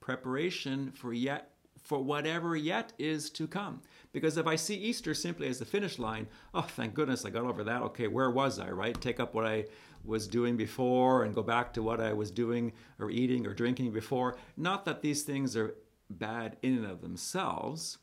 preparation 0.00 0.92
for 0.92 1.12
yet 1.12 1.52
for 1.82 2.02
whatever 2.02 2.54
yet 2.54 2.92
is 2.98 3.30
to 3.30 3.46
come. 3.46 3.80
Because 4.12 4.36
if 4.36 4.46
I 4.46 4.56
see 4.56 4.74
Easter 4.74 5.14
simply 5.14 5.48
as 5.48 5.58
the 5.58 5.64
finish 5.64 5.98
line, 5.98 6.26
oh, 6.52 6.60
thank 6.60 6.92
goodness 6.92 7.24
I 7.24 7.30
got 7.30 7.44
over 7.44 7.64
that. 7.64 7.80
Okay, 7.82 8.08
where 8.08 8.30
was 8.30 8.58
I, 8.58 8.68
right? 8.70 9.00
Take 9.00 9.20
up 9.20 9.32
what 9.34 9.46
I 9.46 9.64
was 10.04 10.28
doing 10.28 10.56
before 10.56 11.24
and 11.24 11.34
go 11.34 11.42
back 11.42 11.72
to 11.74 11.82
what 11.82 12.00
I 12.00 12.12
was 12.12 12.30
doing 12.30 12.72
or 12.98 13.10
eating 13.10 13.46
or 13.46 13.54
drinking 13.54 13.92
before. 13.92 14.36
Not 14.56 14.84
that 14.84 15.00
these 15.00 15.22
things 15.22 15.56
are 15.56 15.76
bad 16.10 16.56
in 16.62 16.76
and 16.76 16.86
of 16.86 17.00
themselves, 17.00 17.98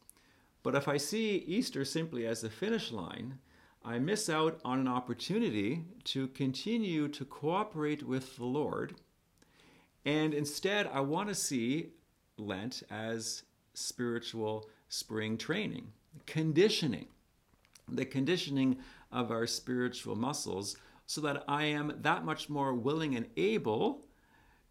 but 0.63 0.75
if 0.75 0.87
I 0.87 0.97
see 0.97 1.37
Easter 1.45 1.85
simply 1.85 2.25
as 2.25 2.41
the 2.41 2.49
finish 2.49 2.91
line, 2.91 3.37
I 3.87 3.99
miss 3.99 4.29
out 4.29 4.59
on 4.65 4.79
an 4.79 4.87
opportunity 4.87 5.83
to 6.05 6.27
continue 6.29 7.07
to 7.09 7.23
cooperate 7.23 8.01
with 8.01 8.35
the 8.35 8.45
Lord. 8.45 8.95
And 10.03 10.33
instead, 10.33 10.89
I 10.91 11.01
want 11.01 11.29
to 11.29 11.35
see 11.35 11.91
Lent 12.37 12.81
as 12.89 13.43
spiritual 13.75 14.67
spring 14.89 15.37
training, 15.37 15.91
conditioning, 16.25 17.05
the 17.87 18.05
conditioning 18.05 18.77
of 19.11 19.29
our 19.29 19.45
spiritual 19.45 20.15
muscles 20.15 20.77
so 21.05 21.21
that 21.21 21.43
I 21.47 21.65
am 21.65 21.99
that 22.01 22.25
much 22.25 22.49
more 22.49 22.73
willing 22.73 23.15
and 23.15 23.27
able 23.37 24.07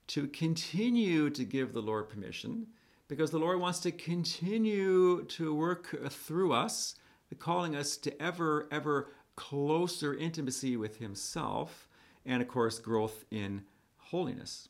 to 0.08 0.26
continue 0.26 1.30
to 1.30 1.44
give 1.44 1.72
the 1.72 1.80
Lord 1.80 2.08
permission 2.08 2.66
because 3.06 3.30
the 3.30 3.38
Lord 3.38 3.60
wants 3.60 3.78
to 3.80 3.92
continue 3.92 5.22
to 5.26 5.54
work 5.54 6.10
through 6.10 6.52
us 6.52 6.96
calling 7.34 7.74
us 7.76 7.96
to 7.98 8.22
ever, 8.22 8.68
ever 8.70 9.08
closer 9.36 10.14
intimacy 10.14 10.76
with 10.76 10.98
Himself, 10.98 11.88
and 12.24 12.40
of 12.40 12.48
course, 12.48 12.78
growth 12.78 13.24
in 13.30 13.64
holiness. 13.96 14.68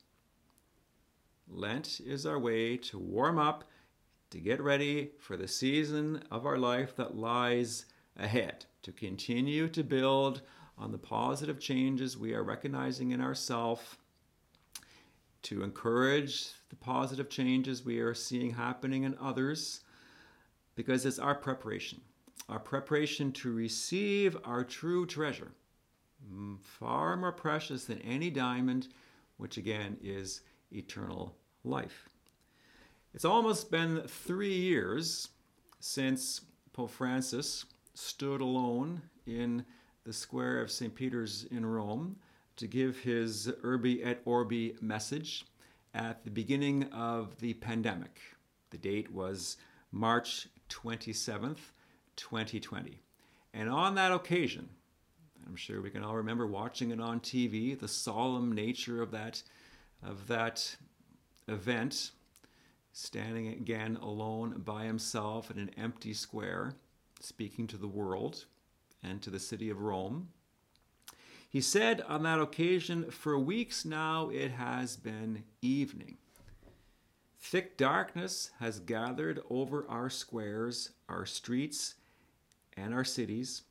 Lent 1.49 2.01
is 2.05 2.25
our 2.25 2.39
way 2.39 2.77
to 2.79 2.99
warm 2.99 3.39
up, 3.39 3.65
to 4.31 4.39
get 4.39 4.61
ready 4.61 5.13
for 5.19 5.37
the 5.37 5.47
season 5.47 6.23
of 6.31 6.47
our 6.47 6.59
life 6.59 6.97
that 6.97 7.17
lies 7.17 7.87
ahead, 8.17 8.65
to 8.83 8.93
continue 8.93 9.69
to 9.69 9.85
build 9.85 10.43
on 10.77 10.91
the 10.91 10.99
positive 10.99 11.61
changes 11.61 12.19
we 12.19 12.35
are 12.35 12.43
recognizing 12.43 13.11
in 13.11 13.21
ourselves, 13.21 13.97
to 15.43 15.63
encourage 15.63 16.53
the 16.71 16.77
positive 16.77 17.29
changes 17.29 17.85
we 17.85 18.01
are 18.01 18.15
seeing 18.15 18.51
happening 18.51 19.05
in 19.05 19.17
others, 19.21 19.81
because 20.75 21.05
it's 21.07 21.19
our 21.19 21.35
preparation 21.35 22.01
our 22.49 22.59
preparation 22.59 23.33
to 23.33 23.53
receive 23.53 24.37
our 24.45 24.65
true 24.65 25.07
treasure, 25.07 25.53
mm, 26.33 26.61
far 26.61 27.17
more 27.17 27.33
precious 27.33 27.85
than 27.85 28.01
any 28.03 28.31
diamond, 28.31 28.89
which 29.37 29.57
again 29.57 29.97
is 30.03 30.43
eternal 30.73 31.37
life. 31.65 32.09
It's 33.15 33.25
almost 33.25 33.71
been 33.71 34.03
three 34.07 34.55
years 34.55 35.29
since 35.81 36.41
Pope 36.73 36.91
Francis 36.91 37.65
stood 37.95 38.41
alone 38.41 39.03
in 39.27 39.65
the 40.05 40.13
square 40.13 40.61
of 40.61 40.71
St. 40.71 40.95
Peter's 40.95 41.45
in 41.51 41.65
Rome 41.65 42.17
to 42.57 42.67
give 42.67 42.99
his 42.99 43.49
Urbi 43.63 44.05
et 44.05 44.21
Orbi 44.25 44.77
message 44.81 45.47
at 45.95 46.25
the 46.25 46.31
beginning 46.31 46.85
of 46.93 47.39
the 47.39 47.55
pandemic. 47.55 48.21
The 48.71 48.79
date 48.79 49.13
was 49.13 49.57
March 49.93 50.49
27th, 50.69 51.71
2020. 52.17 53.03
And 53.53 53.69
on 53.69 53.95
that 53.95 54.13
occasion, 54.13 54.69
I'm 55.47 55.57
sure 55.57 55.81
we 55.81 55.91
can 55.91 56.03
all 56.03 56.17
remember 56.17 56.47
watching 56.47 56.91
it 56.91 57.01
on 57.01 57.21
TV, 57.21 57.79
the 57.79 57.89
solemn 57.89 58.53
nature 58.53 59.03
of 59.03 59.11
that 59.13 59.43
of 60.03 60.27
that 60.27 60.77
event, 61.49 62.11
standing 62.93 63.49
again 63.49 63.97
alone 64.03 64.61
by 64.65 64.85
himself 64.85 65.51
in 65.51 65.59
an 65.59 65.71
empty 65.79 66.13
square, 66.13 66.75
speaking 67.21 67.67
to 67.67 67.77
the 67.77 67.89
world 67.89 68.45
and 69.03 69.23
to 69.23 69.31
the 69.31 69.41
city 69.41 69.71
of 69.71 69.81
Rome. 69.81 70.29
He 71.49 71.61
said 71.61 72.01
on 72.03 72.25
that 72.25 72.41
occasion, 72.41 73.11
For 73.11 73.39
weeks 73.39 73.85
now 73.85 74.29
it 74.29 74.51
has 74.51 74.97
been 74.97 75.45
evening. 75.63 76.17
Thick 77.39 77.77
darkness 77.77 78.51
has 78.59 78.81
gathered 78.81 79.41
over 79.49 79.87
our 79.89 80.11
squares, 80.11 80.91
our 81.09 81.25
streets, 81.25 81.95
and 82.77 82.95
our 82.95 83.05
cities. 83.05 83.63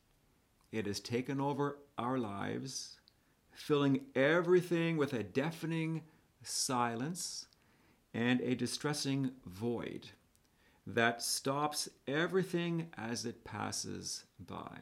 It 0.72 0.86
has 0.88 1.00
taken 1.00 1.39
over 1.39 1.77
our 1.98 2.17
lives, 2.17 2.98
filling 3.51 4.01
everything 4.15 4.98
with 4.98 5.13
a 5.13 5.24
deafening 5.24 6.01
silence 6.41 7.48
and 8.13 8.41
a 8.41 8.55
distressing 8.55 9.31
void 9.45 10.07
that 10.86 11.22
stops 11.22 11.89
everything 12.07 12.88
as 12.98 13.25
it 13.25 13.43
passes 13.43 14.25
by. 14.39 14.79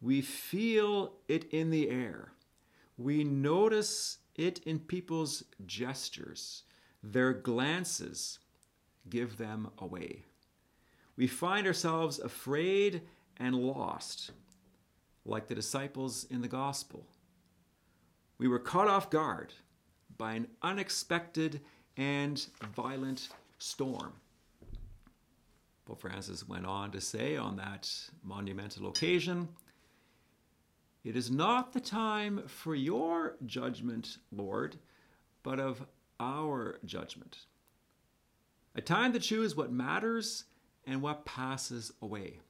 We 0.00 0.20
feel 0.20 1.14
it 1.28 1.44
in 1.52 1.70
the 1.70 1.88
air. 1.88 2.32
We 2.98 3.24
notice 3.24 4.18
it 4.34 4.60
in 4.66 4.80
people's 4.80 5.44
gestures. 5.66 6.64
Their 7.02 7.32
glances 7.32 8.38
give 9.08 9.36
them 9.36 9.70
away. 9.78 10.24
We 11.16 11.26
find 11.26 11.66
ourselves 11.66 12.18
afraid 12.18 13.02
and 13.38 13.54
lost, 13.54 14.32
like 15.24 15.48
the 15.48 15.54
disciples 15.54 16.26
in 16.30 16.40
the 16.40 16.48
gospel. 16.48 17.06
We 18.38 18.48
were 18.48 18.58
caught 18.58 18.88
off 18.88 19.10
guard 19.10 19.52
by 20.16 20.34
an 20.34 20.48
unexpected 20.62 21.60
and 21.96 22.44
violent 22.74 23.28
storm. 23.58 24.12
Pope 25.84 26.00
Francis 26.00 26.48
went 26.48 26.66
on 26.66 26.90
to 26.92 27.00
say 27.00 27.36
on 27.36 27.56
that 27.56 27.90
monumental 28.22 28.88
occasion, 28.88 29.48
It 31.04 31.14
is 31.16 31.30
not 31.30 31.72
the 31.72 31.80
time 31.80 32.42
for 32.46 32.74
your 32.74 33.36
judgment, 33.44 34.16
Lord, 34.32 34.76
but 35.42 35.60
of 35.60 35.84
our 36.18 36.78
judgment. 36.84 37.38
A 38.74 38.80
time 38.80 39.12
to 39.12 39.20
choose 39.20 39.54
what 39.54 39.70
matters 39.70 40.44
and 40.86 41.02
what 41.02 41.24
passes 41.24 41.92
away. 42.02 42.40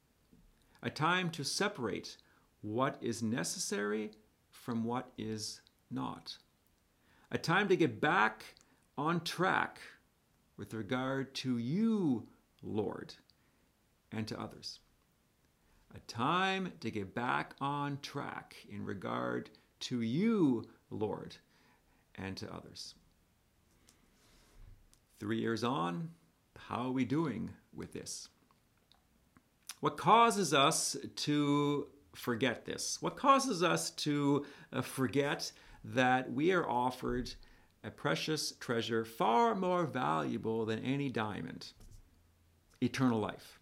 A 0.84 0.90
time 0.90 1.30
to 1.30 1.44
separate 1.44 2.18
what 2.60 2.98
is 3.00 3.22
necessary 3.22 4.10
from 4.50 4.84
what 4.84 5.10
is 5.16 5.62
not. 5.90 6.36
A 7.30 7.38
time 7.38 7.68
to 7.68 7.76
get 7.76 8.02
back 8.02 8.44
on 8.98 9.22
track 9.22 9.80
with 10.58 10.74
regard 10.74 11.34
to 11.36 11.56
you, 11.56 12.28
Lord, 12.62 13.14
and 14.12 14.28
to 14.28 14.38
others. 14.38 14.80
A 15.94 16.00
time 16.00 16.70
to 16.80 16.90
get 16.90 17.14
back 17.14 17.54
on 17.62 17.98
track 18.02 18.54
in 18.68 18.84
regard 18.84 19.48
to 19.80 20.02
you, 20.02 20.68
Lord, 20.90 21.34
and 22.16 22.36
to 22.36 22.52
others. 22.52 22.94
Three 25.18 25.40
years 25.40 25.64
on, 25.64 26.10
how 26.58 26.88
are 26.88 26.92
we 26.92 27.06
doing 27.06 27.48
with 27.72 27.94
this? 27.94 28.28
What 29.84 29.98
causes 29.98 30.54
us 30.54 30.96
to 31.16 31.88
forget 32.14 32.64
this? 32.64 32.96
What 33.02 33.18
causes 33.18 33.62
us 33.62 33.90
to 33.90 34.46
uh, 34.72 34.80
forget 34.80 35.52
that 35.84 36.32
we 36.32 36.52
are 36.52 36.66
offered 36.66 37.34
a 37.84 37.90
precious 37.90 38.52
treasure 38.52 39.04
far 39.04 39.54
more 39.54 39.84
valuable 39.84 40.64
than 40.64 40.78
any 40.78 41.10
diamond 41.10 41.72
eternal 42.80 43.20
life. 43.20 43.60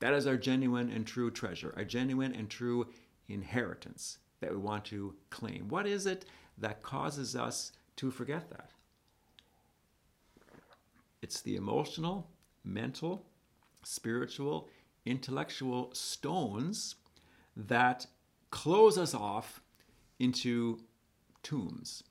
That 0.00 0.12
is 0.12 0.26
our 0.26 0.36
genuine 0.36 0.90
and 0.90 1.06
true 1.06 1.30
treasure, 1.30 1.72
our 1.78 1.84
genuine 1.84 2.34
and 2.34 2.50
true 2.50 2.88
inheritance 3.26 4.18
that 4.40 4.50
we 4.50 4.58
want 4.58 4.84
to 4.84 5.14
claim. 5.30 5.66
What 5.68 5.86
is 5.86 6.04
it 6.04 6.26
that 6.58 6.82
causes 6.82 7.34
us 7.34 7.72
to 7.96 8.10
forget 8.10 8.50
that? 8.50 8.68
It's 11.22 11.40
the 11.40 11.56
emotional, 11.56 12.28
mental, 12.64 13.24
spiritual, 13.82 14.68
intellectual 15.04 15.90
stones 15.94 16.96
that 17.56 18.06
close 18.50 18.96
us 18.98 19.14
off 19.14 19.60
into 20.18 20.80
tombs, 21.42 22.04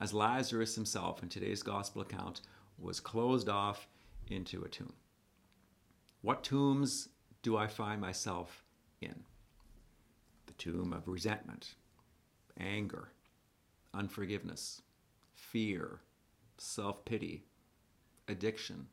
as 0.00 0.14
Lazarus 0.14 0.74
himself 0.74 1.22
in 1.22 1.28
today's 1.28 1.62
gospel 1.62 2.02
account 2.02 2.40
was 2.78 3.00
closed 3.00 3.48
off 3.48 3.88
into 4.28 4.62
a 4.62 4.68
tomb. 4.68 4.92
What 6.20 6.44
tombs 6.44 7.08
do 7.42 7.56
I 7.56 7.66
find 7.66 8.00
myself 8.00 8.64
in? 9.00 9.24
The 10.46 10.52
tomb 10.52 10.92
of 10.92 11.08
resentment, 11.08 11.74
anger, 12.58 13.08
unforgiveness, 13.92 14.82
fear, 15.34 16.00
self 16.58 17.04
pity, 17.04 17.44
addiction, 18.28 18.86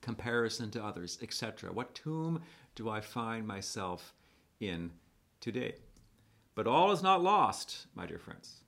comparison 0.00 0.70
to 0.72 0.84
others, 0.84 1.18
etc. 1.22 1.72
What 1.72 1.94
tomb 1.94 2.42
do 2.74 2.88
I 2.88 3.00
find 3.00 3.46
myself 3.46 4.14
in 4.60 4.92
today? 5.40 5.74
But 6.54 6.66
all 6.66 6.90
is 6.92 7.02
not 7.02 7.22
lost, 7.22 7.86
my 7.94 8.06
dear 8.06 8.18
friends. 8.18 8.64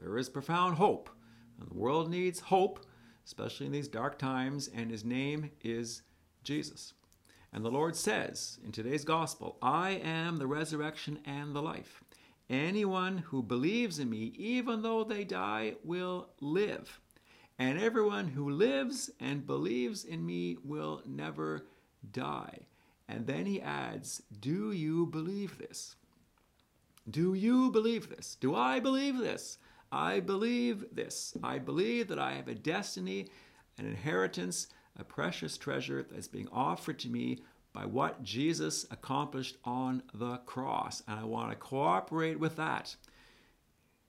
There 0.00 0.18
is 0.18 0.28
profound 0.28 0.76
hope, 0.76 1.10
and 1.60 1.68
the 1.70 1.78
world 1.78 2.10
needs 2.10 2.40
hope, 2.40 2.84
especially 3.24 3.66
in 3.66 3.72
these 3.72 3.88
dark 3.88 4.18
times, 4.18 4.68
and 4.74 4.90
his 4.90 5.04
name 5.04 5.50
is 5.62 6.02
Jesus. 6.42 6.94
And 7.52 7.64
the 7.64 7.70
Lord 7.70 7.94
says 7.94 8.58
in 8.64 8.72
today's 8.72 9.04
gospel, 9.04 9.58
I 9.60 9.90
am 10.02 10.38
the 10.38 10.46
resurrection 10.46 11.18
and 11.24 11.54
the 11.54 11.62
life. 11.62 12.02
Anyone 12.48 13.18
who 13.18 13.42
believes 13.42 13.98
in 13.98 14.10
me, 14.10 14.32
even 14.36 14.82
though 14.82 15.04
they 15.04 15.24
die, 15.24 15.74
will 15.84 16.30
live. 16.40 17.00
And 17.62 17.80
everyone 17.80 18.26
who 18.26 18.50
lives 18.50 19.08
and 19.20 19.46
believes 19.46 20.04
in 20.04 20.26
me 20.26 20.56
will 20.64 21.00
never 21.06 21.64
die. 22.10 22.58
And 23.08 23.24
then 23.24 23.46
he 23.46 23.60
adds, 23.60 24.20
Do 24.40 24.72
you 24.72 25.06
believe 25.06 25.58
this? 25.58 25.94
Do 27.08 27.34
you 27.34 27.70
believe 27.70 28.08
this? 28.08 28.36
Do 28.40 28.56
I 28.56 28.80
believe 28.80 29.16
this? 29.16 29.58
I 29.92 30.18
believe 30.18 30.86
this. 30.90 31.34
I 31.40 31.60
believe 31.60 32.08
that 32.08 32.18
I 32.18 32.32
have 32.32 32.48
a 32.48 32.54
destiny, 32.56 33.28
an 33.78 33.86
inheritance, 33.86 34.66
a 34.98 35.04
precious 35.04 35.56
treasure 35.56 36.04
that's 36.10 36.26
being 36.26 36.48
offered 36.50 36.98
to 36.98 37.08
me 37.08 37.44
by 37.72 37.86
what 37.86 38.24
Jesus 38.24 38.86
accomplished 38.90 39.56
on 39.64 40.02
the 40.12 40.38
cross. 40.38 41.04
And 41.06 41.20
I 41.20 41.22
want 41.22 41.50
to 41.50 41.56
cooperate 41.56 42.40
with 42.40 42.56
that. 42.56 42.96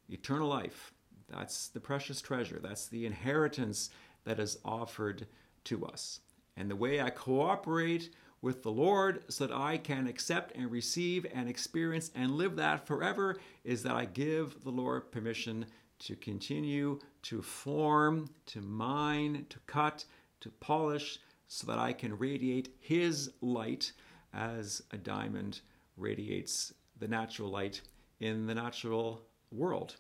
Eternal 0.10 0.48
life. 0.48 0.93
That's 1.36 1.68
the 1.68 1.80
precious 1.80 2.22
treasure. 2.22 2.60
That's 2.62 2.88
the 2.88 3.06
inheritance 3.06 3.90
that 4.26 4.40
is 4.40 4.58
offered 4.64 5.28
to 5.66 5.86
us. 5.86 6.20
And 6.56 6.70
the 6.70 6.76
way 6.76 7.02
I 7.02 7.10
cooperate 7.10 8.14
with 8.42 8.62
the 8.62 8.72
Lord 8.72 9.24
so 9.30 9.48
that 9.48 9.56
I 9.56 9.78
can 9.78 10.06
accept 10.08 10.56
and 10.56 10.70
receive 10.70 11.26
and 11.34 11.50
experience 11.50 12.12
and 12.14 12.32
live 12.32 12.58
that 12.58 12.86
forever 12.86 13.38
is 13.64 13.84
that 13.84 13.96
I 13.96 14.06
give 14.06 14.64
the 14.64 14.70
Lord 14.70 15.12
permission 15.12 15.66
to 16.00 16.16
continue 16.18 17.00
to 17.24 17.42
form, 17.42 18.30
to 18.48 18.62
mine, 18.62 19.46
to 19.50 19.60
cut, 19.66 20.06
to 20.42 20.50
polish, 20.50 21.20
so 21.48 21.68
that 21.68 21.80
I 21.80 21.94
can 21.94 22.18
radiate 22.18 22.70
His 22.80 23.32
light 23.42 23.94
as 24.34 24.82
a 24.92 24.98
diamond 24.98 25.62
radiates 25.96 26.74
the 27.00 27.08
natural 27.08 27.50
light 27.50 27.82
in 28.20 28.46
the 28.46 28.56
natural 28.56 29.22
world. 29.52 29.96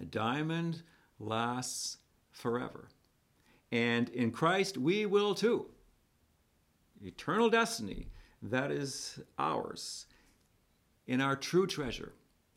A 0.00 0.04
diamond 0.04 0.82
lasts 1.18 1.98
forever. 2.30 2.88
And 3.70 4.08
in 4.10 4.30
Christ, 4.30 4.76
we 4.76 5.06
will 5.06 5.34
too 5.34 5.66
eternal 7.04 7.50
destiny 7.50 8.06
that 8.42 8.70
is 8.70 9.18
ours 9.38 10.06
in 11.06 11.20
our 11.20 11.36
true 11.36 11.66
treasure, 11.66 12.12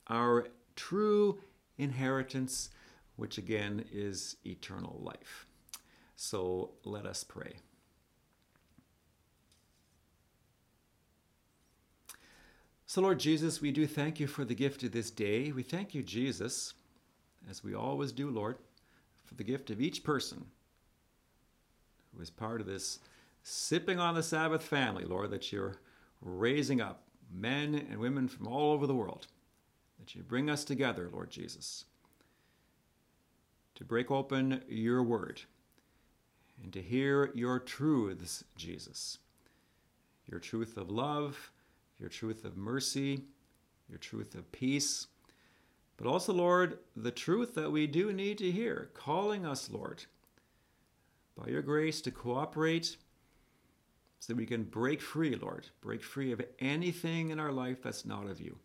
our 0.08 0.48
true 0.76 1.39
inheritance, 1.78 2.69
which 3.15 3.38
again 3.38 3.86
is 3.91 4.38
eternal 4.45 5.00
life. 5.02 5.48
So 6.15 6.71
let 6.84 7.06
us 7.06 7.24
pray. 7.24 7.56
So, 12.88 13.02
Lord 13.02 13.19
Jesus, 13.19 13.62
we 13.62 13.71
do 13.71 13.88
thank 13.88 14.19
you 14.19 14.28
for 14.28 14.45
the 14.45 14.56
gift 14.56 14.84
of 14.84 14.91
this 14.91 15.10
day. 15.10 15.52
We 15.52 15.63
thank 15.63 15.93
you, 15.93 16.04
Jesus, 16.04 16.76
as 17.49 17.63
we 17.63 17.73
always 17.73 18.12
do, 18.12 18.29
Lord, 18.29 18.58
for 19.23 19.36
the 19.36 19.43
gift 19.43 19.69
of 19.69 19.81
each 19.81 20.03
person 20.03 20.45
who 22.13 22.21
is 22.21 22.29
part 22.29 22.62
of 22.62 22.67
this 22.67 22.99
sipping 23.43 23.99
on 23.99 24.15
the 24.15 24.23
Sabbath 24.23 24.63
family, 24.63 25.05
Lord, 25.05 25.31
that 25.31 25.51
you're 25.51 25.77
raising 26.21 26.81
up 26.81 27.03
men 27.31 27.75
and 27.89 27.99
women 27.99 28.27
from 28.27 28.47
all 28.47 28.73
over 28.73 28.88
the 28.88 28.95
world, 28.95 29.27
that 29.99 30.15
you 30.15 30.23
bring 30.23 30.49
us 30.49 30.63
together, 30.63 31.10
Lord 31.12 31.29
Jesus, 31.29 31.86
to 33.75 33.84
break 33.84 34.10
open 34.10 34.62
your 34.67 35.03
word 35.03 35.41
and 36.63 36.71
to 36.73 36.81
hear 36.81 37.31
your 37.34 37.60
truths, 37.60 38.43
Jesus. 38.55 39.19
Your 40.25 40.39
truth 40.39 40.77
of 40.77 40.89
love, 40.89 41.51
your 41.99 42.10
truth 42.10 42.45
of 42.45 42.58
mercy, 42.58 43.21
your 43.89 43.99
truth 43.99 44.34
of 44.36 44.51
peace. 44.51 45.08
But 45.97 46.08
also, 46.08 46.34
Lord, 46.34 46.79
the 46.95 47.12
truth 47.12 47.55
that 47.55 47.71
we 47.71 47.88
do 47.88 48.12
need 48.12 48.38
to 48.39 48.51
hear, 48.51 48.89
calling 48.93 49.45
us, 49.45 49.69
Lord, 49.71 50.03
by 51.38 51.47
your 51.47 51.62
grace 51.62 52.01
to 52.01 52.12
cooperate 52.12 52.97
so 54.19 54.34
that 54.34 54.38
we 54.38 54.45
can 54.45 54.63
break 54.63 55.01
free, 55.01 55.36
Lord, 55.36 55.67
break 55.81 56.03
free 56.03 56.31
of 56.31 56.41
anything 56.60 57.29
in 57.29 57.39
our 57.39 57.51
life 57.51 57.81
that's 57.81 58.05
not 58.05 58.27
of 58.27 58.41
you. 58.41 58.58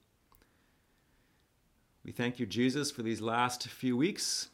We 2.05 2.13
thank 2.13 2.41
you, 2.41 2.47
Jesus, 2.47 2.91
for 2.91 3.03
these 3.03 3.21
last 3.21 3.69
few 3.69 3.97
weeks 3.97 4.49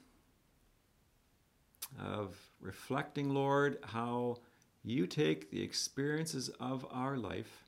of 1.99 2.37
reflecting, 2.61 3.33
Lord, 3.33 3.79
how 3.83 4.39
you 4.83 5.07
take 5.07 5.51
the 5.51 5.63
experiences 5.63 6.51
of 6.61 6.85
our 6.91 7.17
life 7.17 7.65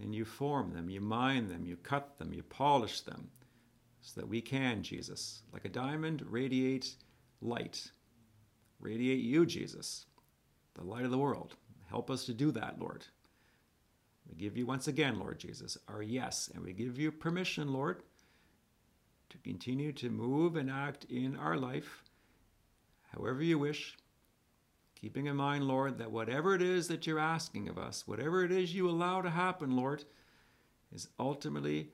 and 0.00 0.14
you 0.14 0.24
form 0.24 0.72
them, 0.72 0.88
you 0.88 1.00
mine 1.00 1.48
them, 1.48 1.66
you 1.66 1.76
cut 1.76 2.18
them, 2.18 2.32
you 2.32 2.42
polish 2.42 3.02
them, 3.02 3.28
so 4.02 4.20
that 4.20 4.28
we 4.28 4.40
can, 4.40 4.82
Jesus, 4.82 5.42
like 5.52 5.64
a 5.64 5.68
diamond, 5.68 6.24
radiate 6.28 6.94
light. 7.40 7.90
Radiate 8.80 9.20
you, 9.20 9.44
Jesus, 9.44 10.06
the 10.74 10.84
light 10.84 11.04
of 11.04 11.10
the 11.10 11.18
world. 11.18 11.56
Help 11.88 12.10
us 12.10 12.24
to 12.24 12.34
do 12.34 12.50
that, 12.52 12.78
Lord. 12.78 13.04
We 14.28 14.36
give 14.36 14.56
you 14.56 14.64
once 14.64 14.88
again, 14.88 15.18
Lord 15.18 15.38
Jesus, 15.38 15.76
our 15.88 16.02
yes, 16.02 16.50
and 16.54 16.64
we 16.64 16.72
give 16.72 16.98
you 16.98 17.10
permission, 17.10 17.72
Lord, 17.72 18.02
to 19.30 19.38
continue 19.38 19.92
to 19.94 20.08
move 20.08 20.56
and 20.56 20.70
act 20.70 21.04
in 21.10 21.36
our 21.36 21.56
life 21.56 22.04
however 23.16 23.42
you 23.42 23.58
wish, 23.58 23.96
keeping 24.94 25.26
in 25.26 25.36
mind, 25.36 25.64
Lord, 25.64 25.98
that 25.98 26.10
whatever 26.10 26.54
it 26.54 26.62
is 26.62 26.88
that 26.88 27.06
you're 27.06 27.18
asking 27.18 27.68
of 27.68 27.78
us, 27.78 28.06
whatever 28.06 28.44
it 28.44 28.52
is 28.52 28.74
you 28.74 28.88
allow 28.88 29.20
to 29.22 29.30
happen, 29.30 29.76
Lord, 29.76 30.04
is 30.92 31.08
ultimately 31.18 31.88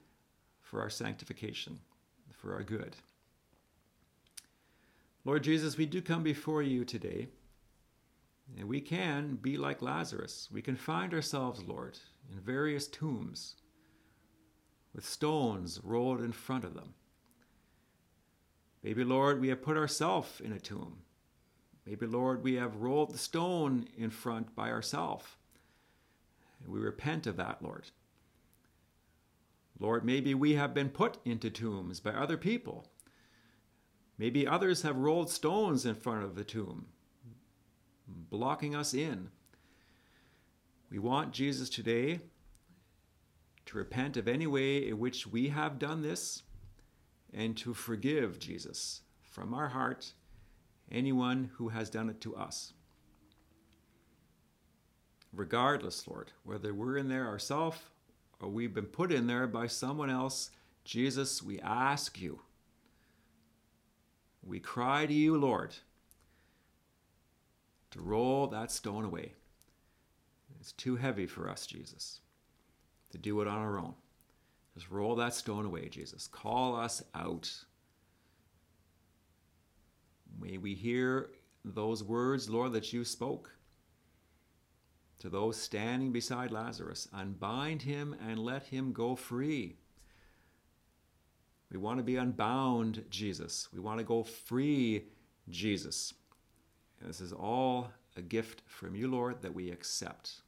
for 0.60 0.80
our 0.80 0.90
sanctification, 0.90 1.78
for 2.46 2.54
our 2.54 2.62
good. 2.62 2.94
Lord 5.24 5.42
Jesus, 5.42 5.76
we 5.76 5.84
do 5.84 6.00
come 6.00 6.22
before 6.22 6.62
you 6.62 6.84
today, 6.84 7.26
and 8.56 8.68
we 8.68 8.80
can 8.80 9.34
be 9.34 9.56
like 9.56 9.82
Lazarus. 9.82 10.48
We 10.52 10.62
can 10.62 10.76
find 10.76 11.12
ourselves, 11.12 11.64
Lord, 11.64 11.98
in 12.32 12.38
various 12.38 12.86
tombs 12.86 13.56
with 14.94 15.04
stones 15.04 15.80
rolled 15.82 16.20
in 16.20 16.30
front 16.30 16.62
of 16.62 16.74
them. 16.74 16.94
Maybe, 18.84 19.02
Lord, 19.02 19.40
we 19.40 19.48
have 19.48 19.62
put 19.62 19.76
ourselves 19.76 20.40
in 20.40 20.52
a 20.52 20.60
tomb. 20.60 20.98
Maybe, 21.84 22.06
Lord, 22.06 22.44
we 22.44 22.54
have 22.54 22.76
rolled 22.76 23.12
the 23.12 23.18
stone 23.18 23.88
in 23.98 24.10
front 24.10 24.54
by 24.54 24.70
ourselves. 24.70 25.24
We 26.64 26.78
repent 26.78 27.26
of 27.26 27.36
that, 27.38 27.60
Lord. 27.60 27.90
Lord, 29.78 30.04
maybe 30.04 30.34
we 30.34 30.54
have 30.54 30.72
been 30.72 30.88
put 30.88 31.18
into 31.24 31.50
tombs 31.50 32.00
by 32.00 32.10
other 32.10 32.36
people. 32.36 32.86
Maybe 34.18 34.46
others 34.46 34.82
have 34.82 34.96
rolled 34.96 35.30
stones 35.30 35.84
in 35.84 35.94
front 35.94 36.24
of 36.24 36.34
the 36.34 36.44
tomb, 36.44 36.86
blocking 38.08 38.74
us 38.74 38.94
in. 38.94 39.28
We 40.90 40.98
want 40.98 41.32
Jesus 41.32 41.68
today 41.68 42.20
to 43.66 43.76
repent 43.76 44.16
of 44.16 44.28
any 44.28 44.46
way 44.46 44.88
in 44.88 44.98
which 44.98 45.26
we 45.26 45.48
have 45.48 45.78
done 45.78 46.00
this 46.00 46.42
and 47.34 47.56
to 47.58 47.74
forgive 47.74 48.38
Jesus 48.38 49.02
from 49.20 49.52
our 49.52 49.68
heart 49.68 50.12
anyone 50.90 51.50
who 51.56 51.68
has 51.68 51.90
done 51.90 52.08
it 52.08 52.20
to 52.22 52.36
us. 52.36 52.72
Regardless, 55.32 56.06
Lord, 56.08 56.32
whether 56.44 56.72
we're 56.72 56.96
in 56.96 57.08
there 57.08 57.26
ourselves 57.26 57.78
or 58.40 58.48
we've 58.48 58.74
been 58.74 58.86
put 58.86 59.12
in 59.12 59.26
there 59.26 59.46
by 59.46 59.66
someone 59.66 60.10
else, 60.10 60.50
Jesus, 60.84 61.42
we 61.42 61.58
ask 61.60 62.20
you. 62.20 62.40
We 64.42 64.60
cry 64.60 65.06
to 65.06 65.12
you, 65.12 65.36
Lord, 65.36 65.74
to 67.90 68.00
roll 68.00 68.46
that 68.48 68.70
stone 68.70 69.04
away. 69.04 69.32
It's 70.60 70.72
too 70.72 70.96
heavy 70.96 71.26
for 71.26 71.50
us, 71.50 71.66
Jesus, 71.66 72.20
to 73.10 73.18
do 73.18 73.40
it 73.40 73.48
on 73.48 73.58
our 73.58 73.78
own. 73.78 73.94
Just 74.74 74.90
roll 74.90 75.16
that 75.16 75.34
stone 75.34 75.64
away, 75.64 75.88
Jesus. 75.88 76.26
Call 76.26 76.76
us 76.76 77.02
out. 77.14 77.52
May 80.40 80.58
we 80.58 80.74
hear 80.74 81.30
those 81.64 82.04
words, 82.04 82.50
Lord, 82.50 82.72
that 82.72 82.92
you 82.92 83.04
spoke 83.04 83.55
to 85.18 85.28
those 85.28 85.56
standing 85.56 86.12
beside 86.12 86.50
Lazarus 86.50 87.08
unbind 87.12 87.82
him 87.82 88.14
and 88.26 88.38
let 88.38 88.64
him 88.64 88.92
go 88.92 89.16
free. 89.16 89.76
We 91.70 91.78
want 91.78 91.98
to 91.98 92.04
be 92.04 92.16
unbound, 92.16 93.04
Jesus. 93.10 93.68
We 93.72 93.80
want 93.80 93.98
to 93.98 94.04
go 94.04 94.22
free, 94.22 95.04
Jesus. 95.48 96.14
And 97.00 97.08
this 97.08 97.20
is 97.20 97.32
all 97.32 97.90
a 98.16 98.22
gift 98.22 98.62
from 98.66 98.94
you, 98.94 99.08
Lord, 99.08 99.42
that 99.42 99.54
we 99.54 99.70
accept. 99.70 100.42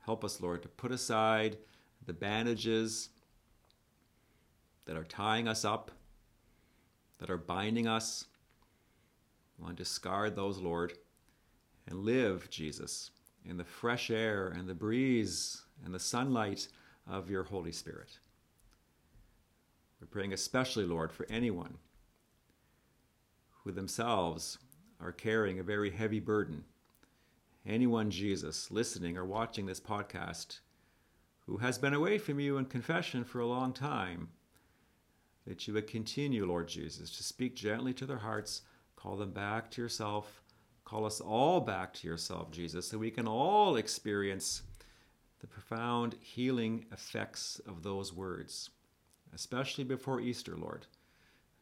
Help 0.00 0.24
us, 0.24 0.40
Lord, 0.40 0.62
to 0.62 0.68
put 0.68 0.90
aside 0.90 1.58
the 2.04 2.12
bandages 2.12 3.10
that 4.86 4.96
are 4.96 5.04
tying 5.04 5.46
us 5.46 5.64
up, 5.64 5.90
that 7.18 7.30
are 7.30 7.36
binding 7.36 7.86
us. 7.86 8.24
We 9.58 9.64
want 9.64 9.76
to 9.76 9.82
discard 9.82 10.34
those, 10.34 10.58
Lord, 10.58 10.94
and 11.86 12.00
live, 12.00 12.48
Jesus, 12.50 13.10
in 13.48 13.56
the 13.56 13.64
fresh 13.64 14.10
air 14.10 14.48
and 14.48 14.68
the 14.68 14.74
breeze 14.74 15.62
and 15.84 15.94
the 15.94 15.98
sunlight 15.98 16.68
of 17.08 17.30
your 17.30 17.44
Holy 17.44 17.72
Spirit. 17.72 18.18
We're 20.00 20.06
praying 20.06 20.32
especially, 20.32 20.84
Lord, 20.84 21.10
for 21.10 21.26
anyone 21.30 21.78
who 23.64 23.72
themselves 23.72 24.58
are 25.00 25.12
carrying 25.12 25.58
a 25.58 25.64
very 25.64 25.90
heavy 25.90 26.20
burden. 26.20 26.64
Anyone, 27.66 28.10
Jesus, 28.10 28.70
listening 28.70 29.16
or 29.16 29.24
watching 29.24 29.66
this 29.66 29.80
podcast 29.80 30.60
who 31.46 31.56
has 31.56 31.78
been 31.78 31.94
away 31.94 32.18
from 32.18 32.38
you 32.38 32.58
in 32.58 32.66
confession 32.66 33.24
for 33.24 33.40
a 33.40 33.46
long 33.46 33.72
time 33.72 34.28
that 35.46 35.66
you 35.66 35.72
would 35.74 35.86
continue, 35.86 36.44
Lord 36.44 36.68
Jesus, 36.68 37.10
to 37.16 37.22
speak 37.22 37.56
gently 37.56 37.94
to 37.94 38.04
their 38.04 38.18
hearts, 38.18 38.62
call 38.96 39.16
them 39.16 39.32
back 39.32 39.70
to 39.70 39.82
yourself, 39.82 40.42
call 40.88 41.04
us 41.04 41.20
all 41.20 41.60
back 41.60 41.92
to 41.92 42.08
yourself, 42.08 42.50
Jesus, 42.50 42.88
so 42.88 42.96
we 42.96 43.10
can 43.10 43.28
all 43.28 43.76
experience 43.76 44.62
the 45.40 45.46
profound 45.46 46.16
healing 46.20 46.86
effects 46.92 47.60
of 47.66 47.82
those 47.82 48.12
words, 48.12 48.70
especially 49.34 49.84
before 49.84 50.20
Easter, 50.20 50.56
Lord. 50.56 50.86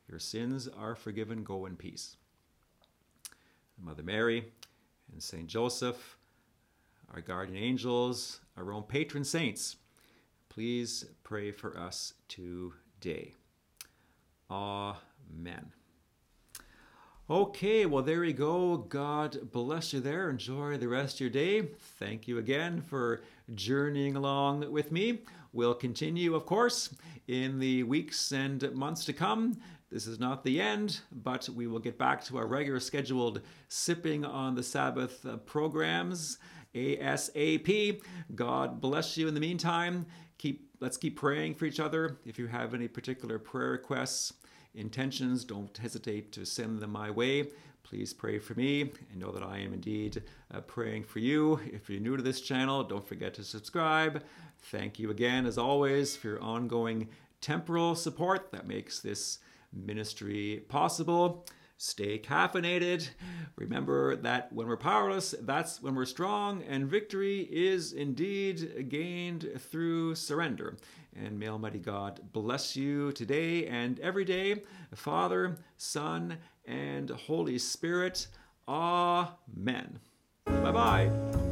Your 0.09 0.21
sins 0.21 0.69
are 0.69 0.95
forgiven. 0.95 1.43
Go 1.43 1.67
in 1.67 1.75
peace. 1.75 2.17
Mother 3.83 4.05
Mary 4.05 4.45
and 5.13 5.21
Saint 5.21 5.49
Joseph, 5.49 6.19
our 7.13 7.21
guardian 7.21 7.63
angels, 7.63 8.41
our 8.57 8.73
own 8.73 8.85
patron 8.85 9.25
saints, 9.25 9.77
please 10.49 11.05
pray 11.25 11.51
for 11.51 11.77
us 11.77 12.15
today. 12.29 13.35
Amen. 14.49 15.76
Okay, 17.29 17.87
well, 17.87 18.05
there 18.05 18.23
you 18.23 18.33
go. 18.33 18.77
God 18.77 19.51
bless 19.51 19.93
you 19.93 19.99
there. 19.99 20.31
Enjoy 20.31 20.77
the 20.77 20.87
rest 20.87 21.17
of 21.17 21.23
your 21.23 21.31
day. 21.31 21.71
Thank 21.99 22.29
you 22.29 22.39
again 22.39 22.81
for 22.81 23.23
journeying 23.53 24.15
along 24.15 24.71
with 24.71 24.93
me. 24.93 25.23
We'll 25.53 25.75
continue, 25.75 26.37
of 26.37 26.47
course, 26.47 26.95
in 27.27 27.59
the 27.59 27.83
weeks 27.83 28.31
and 28.31 28.73
months 28.73 29.05
to 29.07 29.13
come. 29.13 29.59
This 29.91 30.07
is 30.07 30.21
not 30.21 30.45
the 30.45 30.61
end, 30.61 31.01
but 31.11 31.49
we 31.49 31.67
will 31.67 31.81
get 31.81 31.99
back 31.99 32.23
to 32.27 32.39
our 32.39 32.47
regular 32.47 32.79
scheduled 32.79 33.41
sipping 33.69 34.25
on 34.25 34.55
the 34.55 34.63
Sabbath 34.63 35.27
uh, 35.27 35.39
programs 35.39 36.39
ASAP. 36.77 38.03
God 38.37 38.81
bless 38.81 39.17
you 39.17 39.27
in 39.27 39.35
the 39.35 39.41
meantime. 39.41 40.07
Keep 40.39 40.69
let's 40.79 40.97
keep 40.97 41.17
praying 41.17 41.57
for 41.57 41.65
each 41.65 41.81
other. 41.81 42.19
If 42.25 42.39
you 42.39 42.47
have 42.47 42.73
any 42.73 42.87
particular 42.87 43.41
prayer 43.41 43.71
requests, 43.71 44.33
intentions, 44.77 45.45
don't 45.45 45.77
hesitate 45.77 46.33
to 46.33 46.45
send 46.45 46.81
them 46.81 46.91
my 46.93 47.11
way. 47.11 47.49
please 47.83 48.13
pray 48.13 48.39
for 48.39 48.55
me 48.55 48.83
and 48.83 49.21
know 49.21 49.31
that 49.31 49.45
I 49.45 49.59
am 49.59 49.73
indeed 49.73 50.23
uh, 50.53 50.61
praying 50.61 51.05
for 51.05 51.21
you. 51.21 51.61
If 51.73 51.89
you're 51.89 52.01
new 52.01 52.17
to 52.17 52.23
this 52.23 52.41
channel, 52.41 52.83
don't 52.83 53.07
forget 53.07 53.33
to 53.35 53.45
subscribe. 53.45 54.25
Thank 54.59 54.99
you 54.99 55.11
again, 55.11 55.47
as 55.47 55.57
always, 55.57 56.17
for 56.17 56.27
your 56.29 56.43
ongoing 56.43 57.09
temporal 57.41 57.95
support 57.95 58.51
that 58.51 58.67
makes 58.67 58.99
this 58.99 59.39
ministry 59.73 60.65
possible. 60.69 61.47
Stay 61.79 62.19
caffeinated. 62.19 63.11
Remember 63.57 64.17
that 64.17 64.53
when 64.53 64.67
we're 64.67 64.77
powerless, 64.79 65.35
that's 65.43 65.81
when 65.83 65.95
we're 65.95 66.07
strong, 66.07 66.63
and 66.63 66.89
victory 66.89 67.41
is 67.51 67.93
indeed 67.93 68.89
gained 68.89 69.49
through 69.59 70.15
surrender. 70.15 70.77
And 71.25 71.39
may 71.39 71.49
Almighty 71.49 71.79
God 71.79 72.21
bless 72.33 72.77
you 72.77 73.13
today 73.13 73.67
and 73.67 73.99
every 74.01 74.25
day, 74.25 74.63
Father, 74.95 75.57
Son, 75.77 76.39
and 76.67 77.11
Holy 77.11 77.59
Spirit. 77.59 78.27
Amen. 78.69 80.01
Bye 80.45 80.73
bye. 80.73 81.46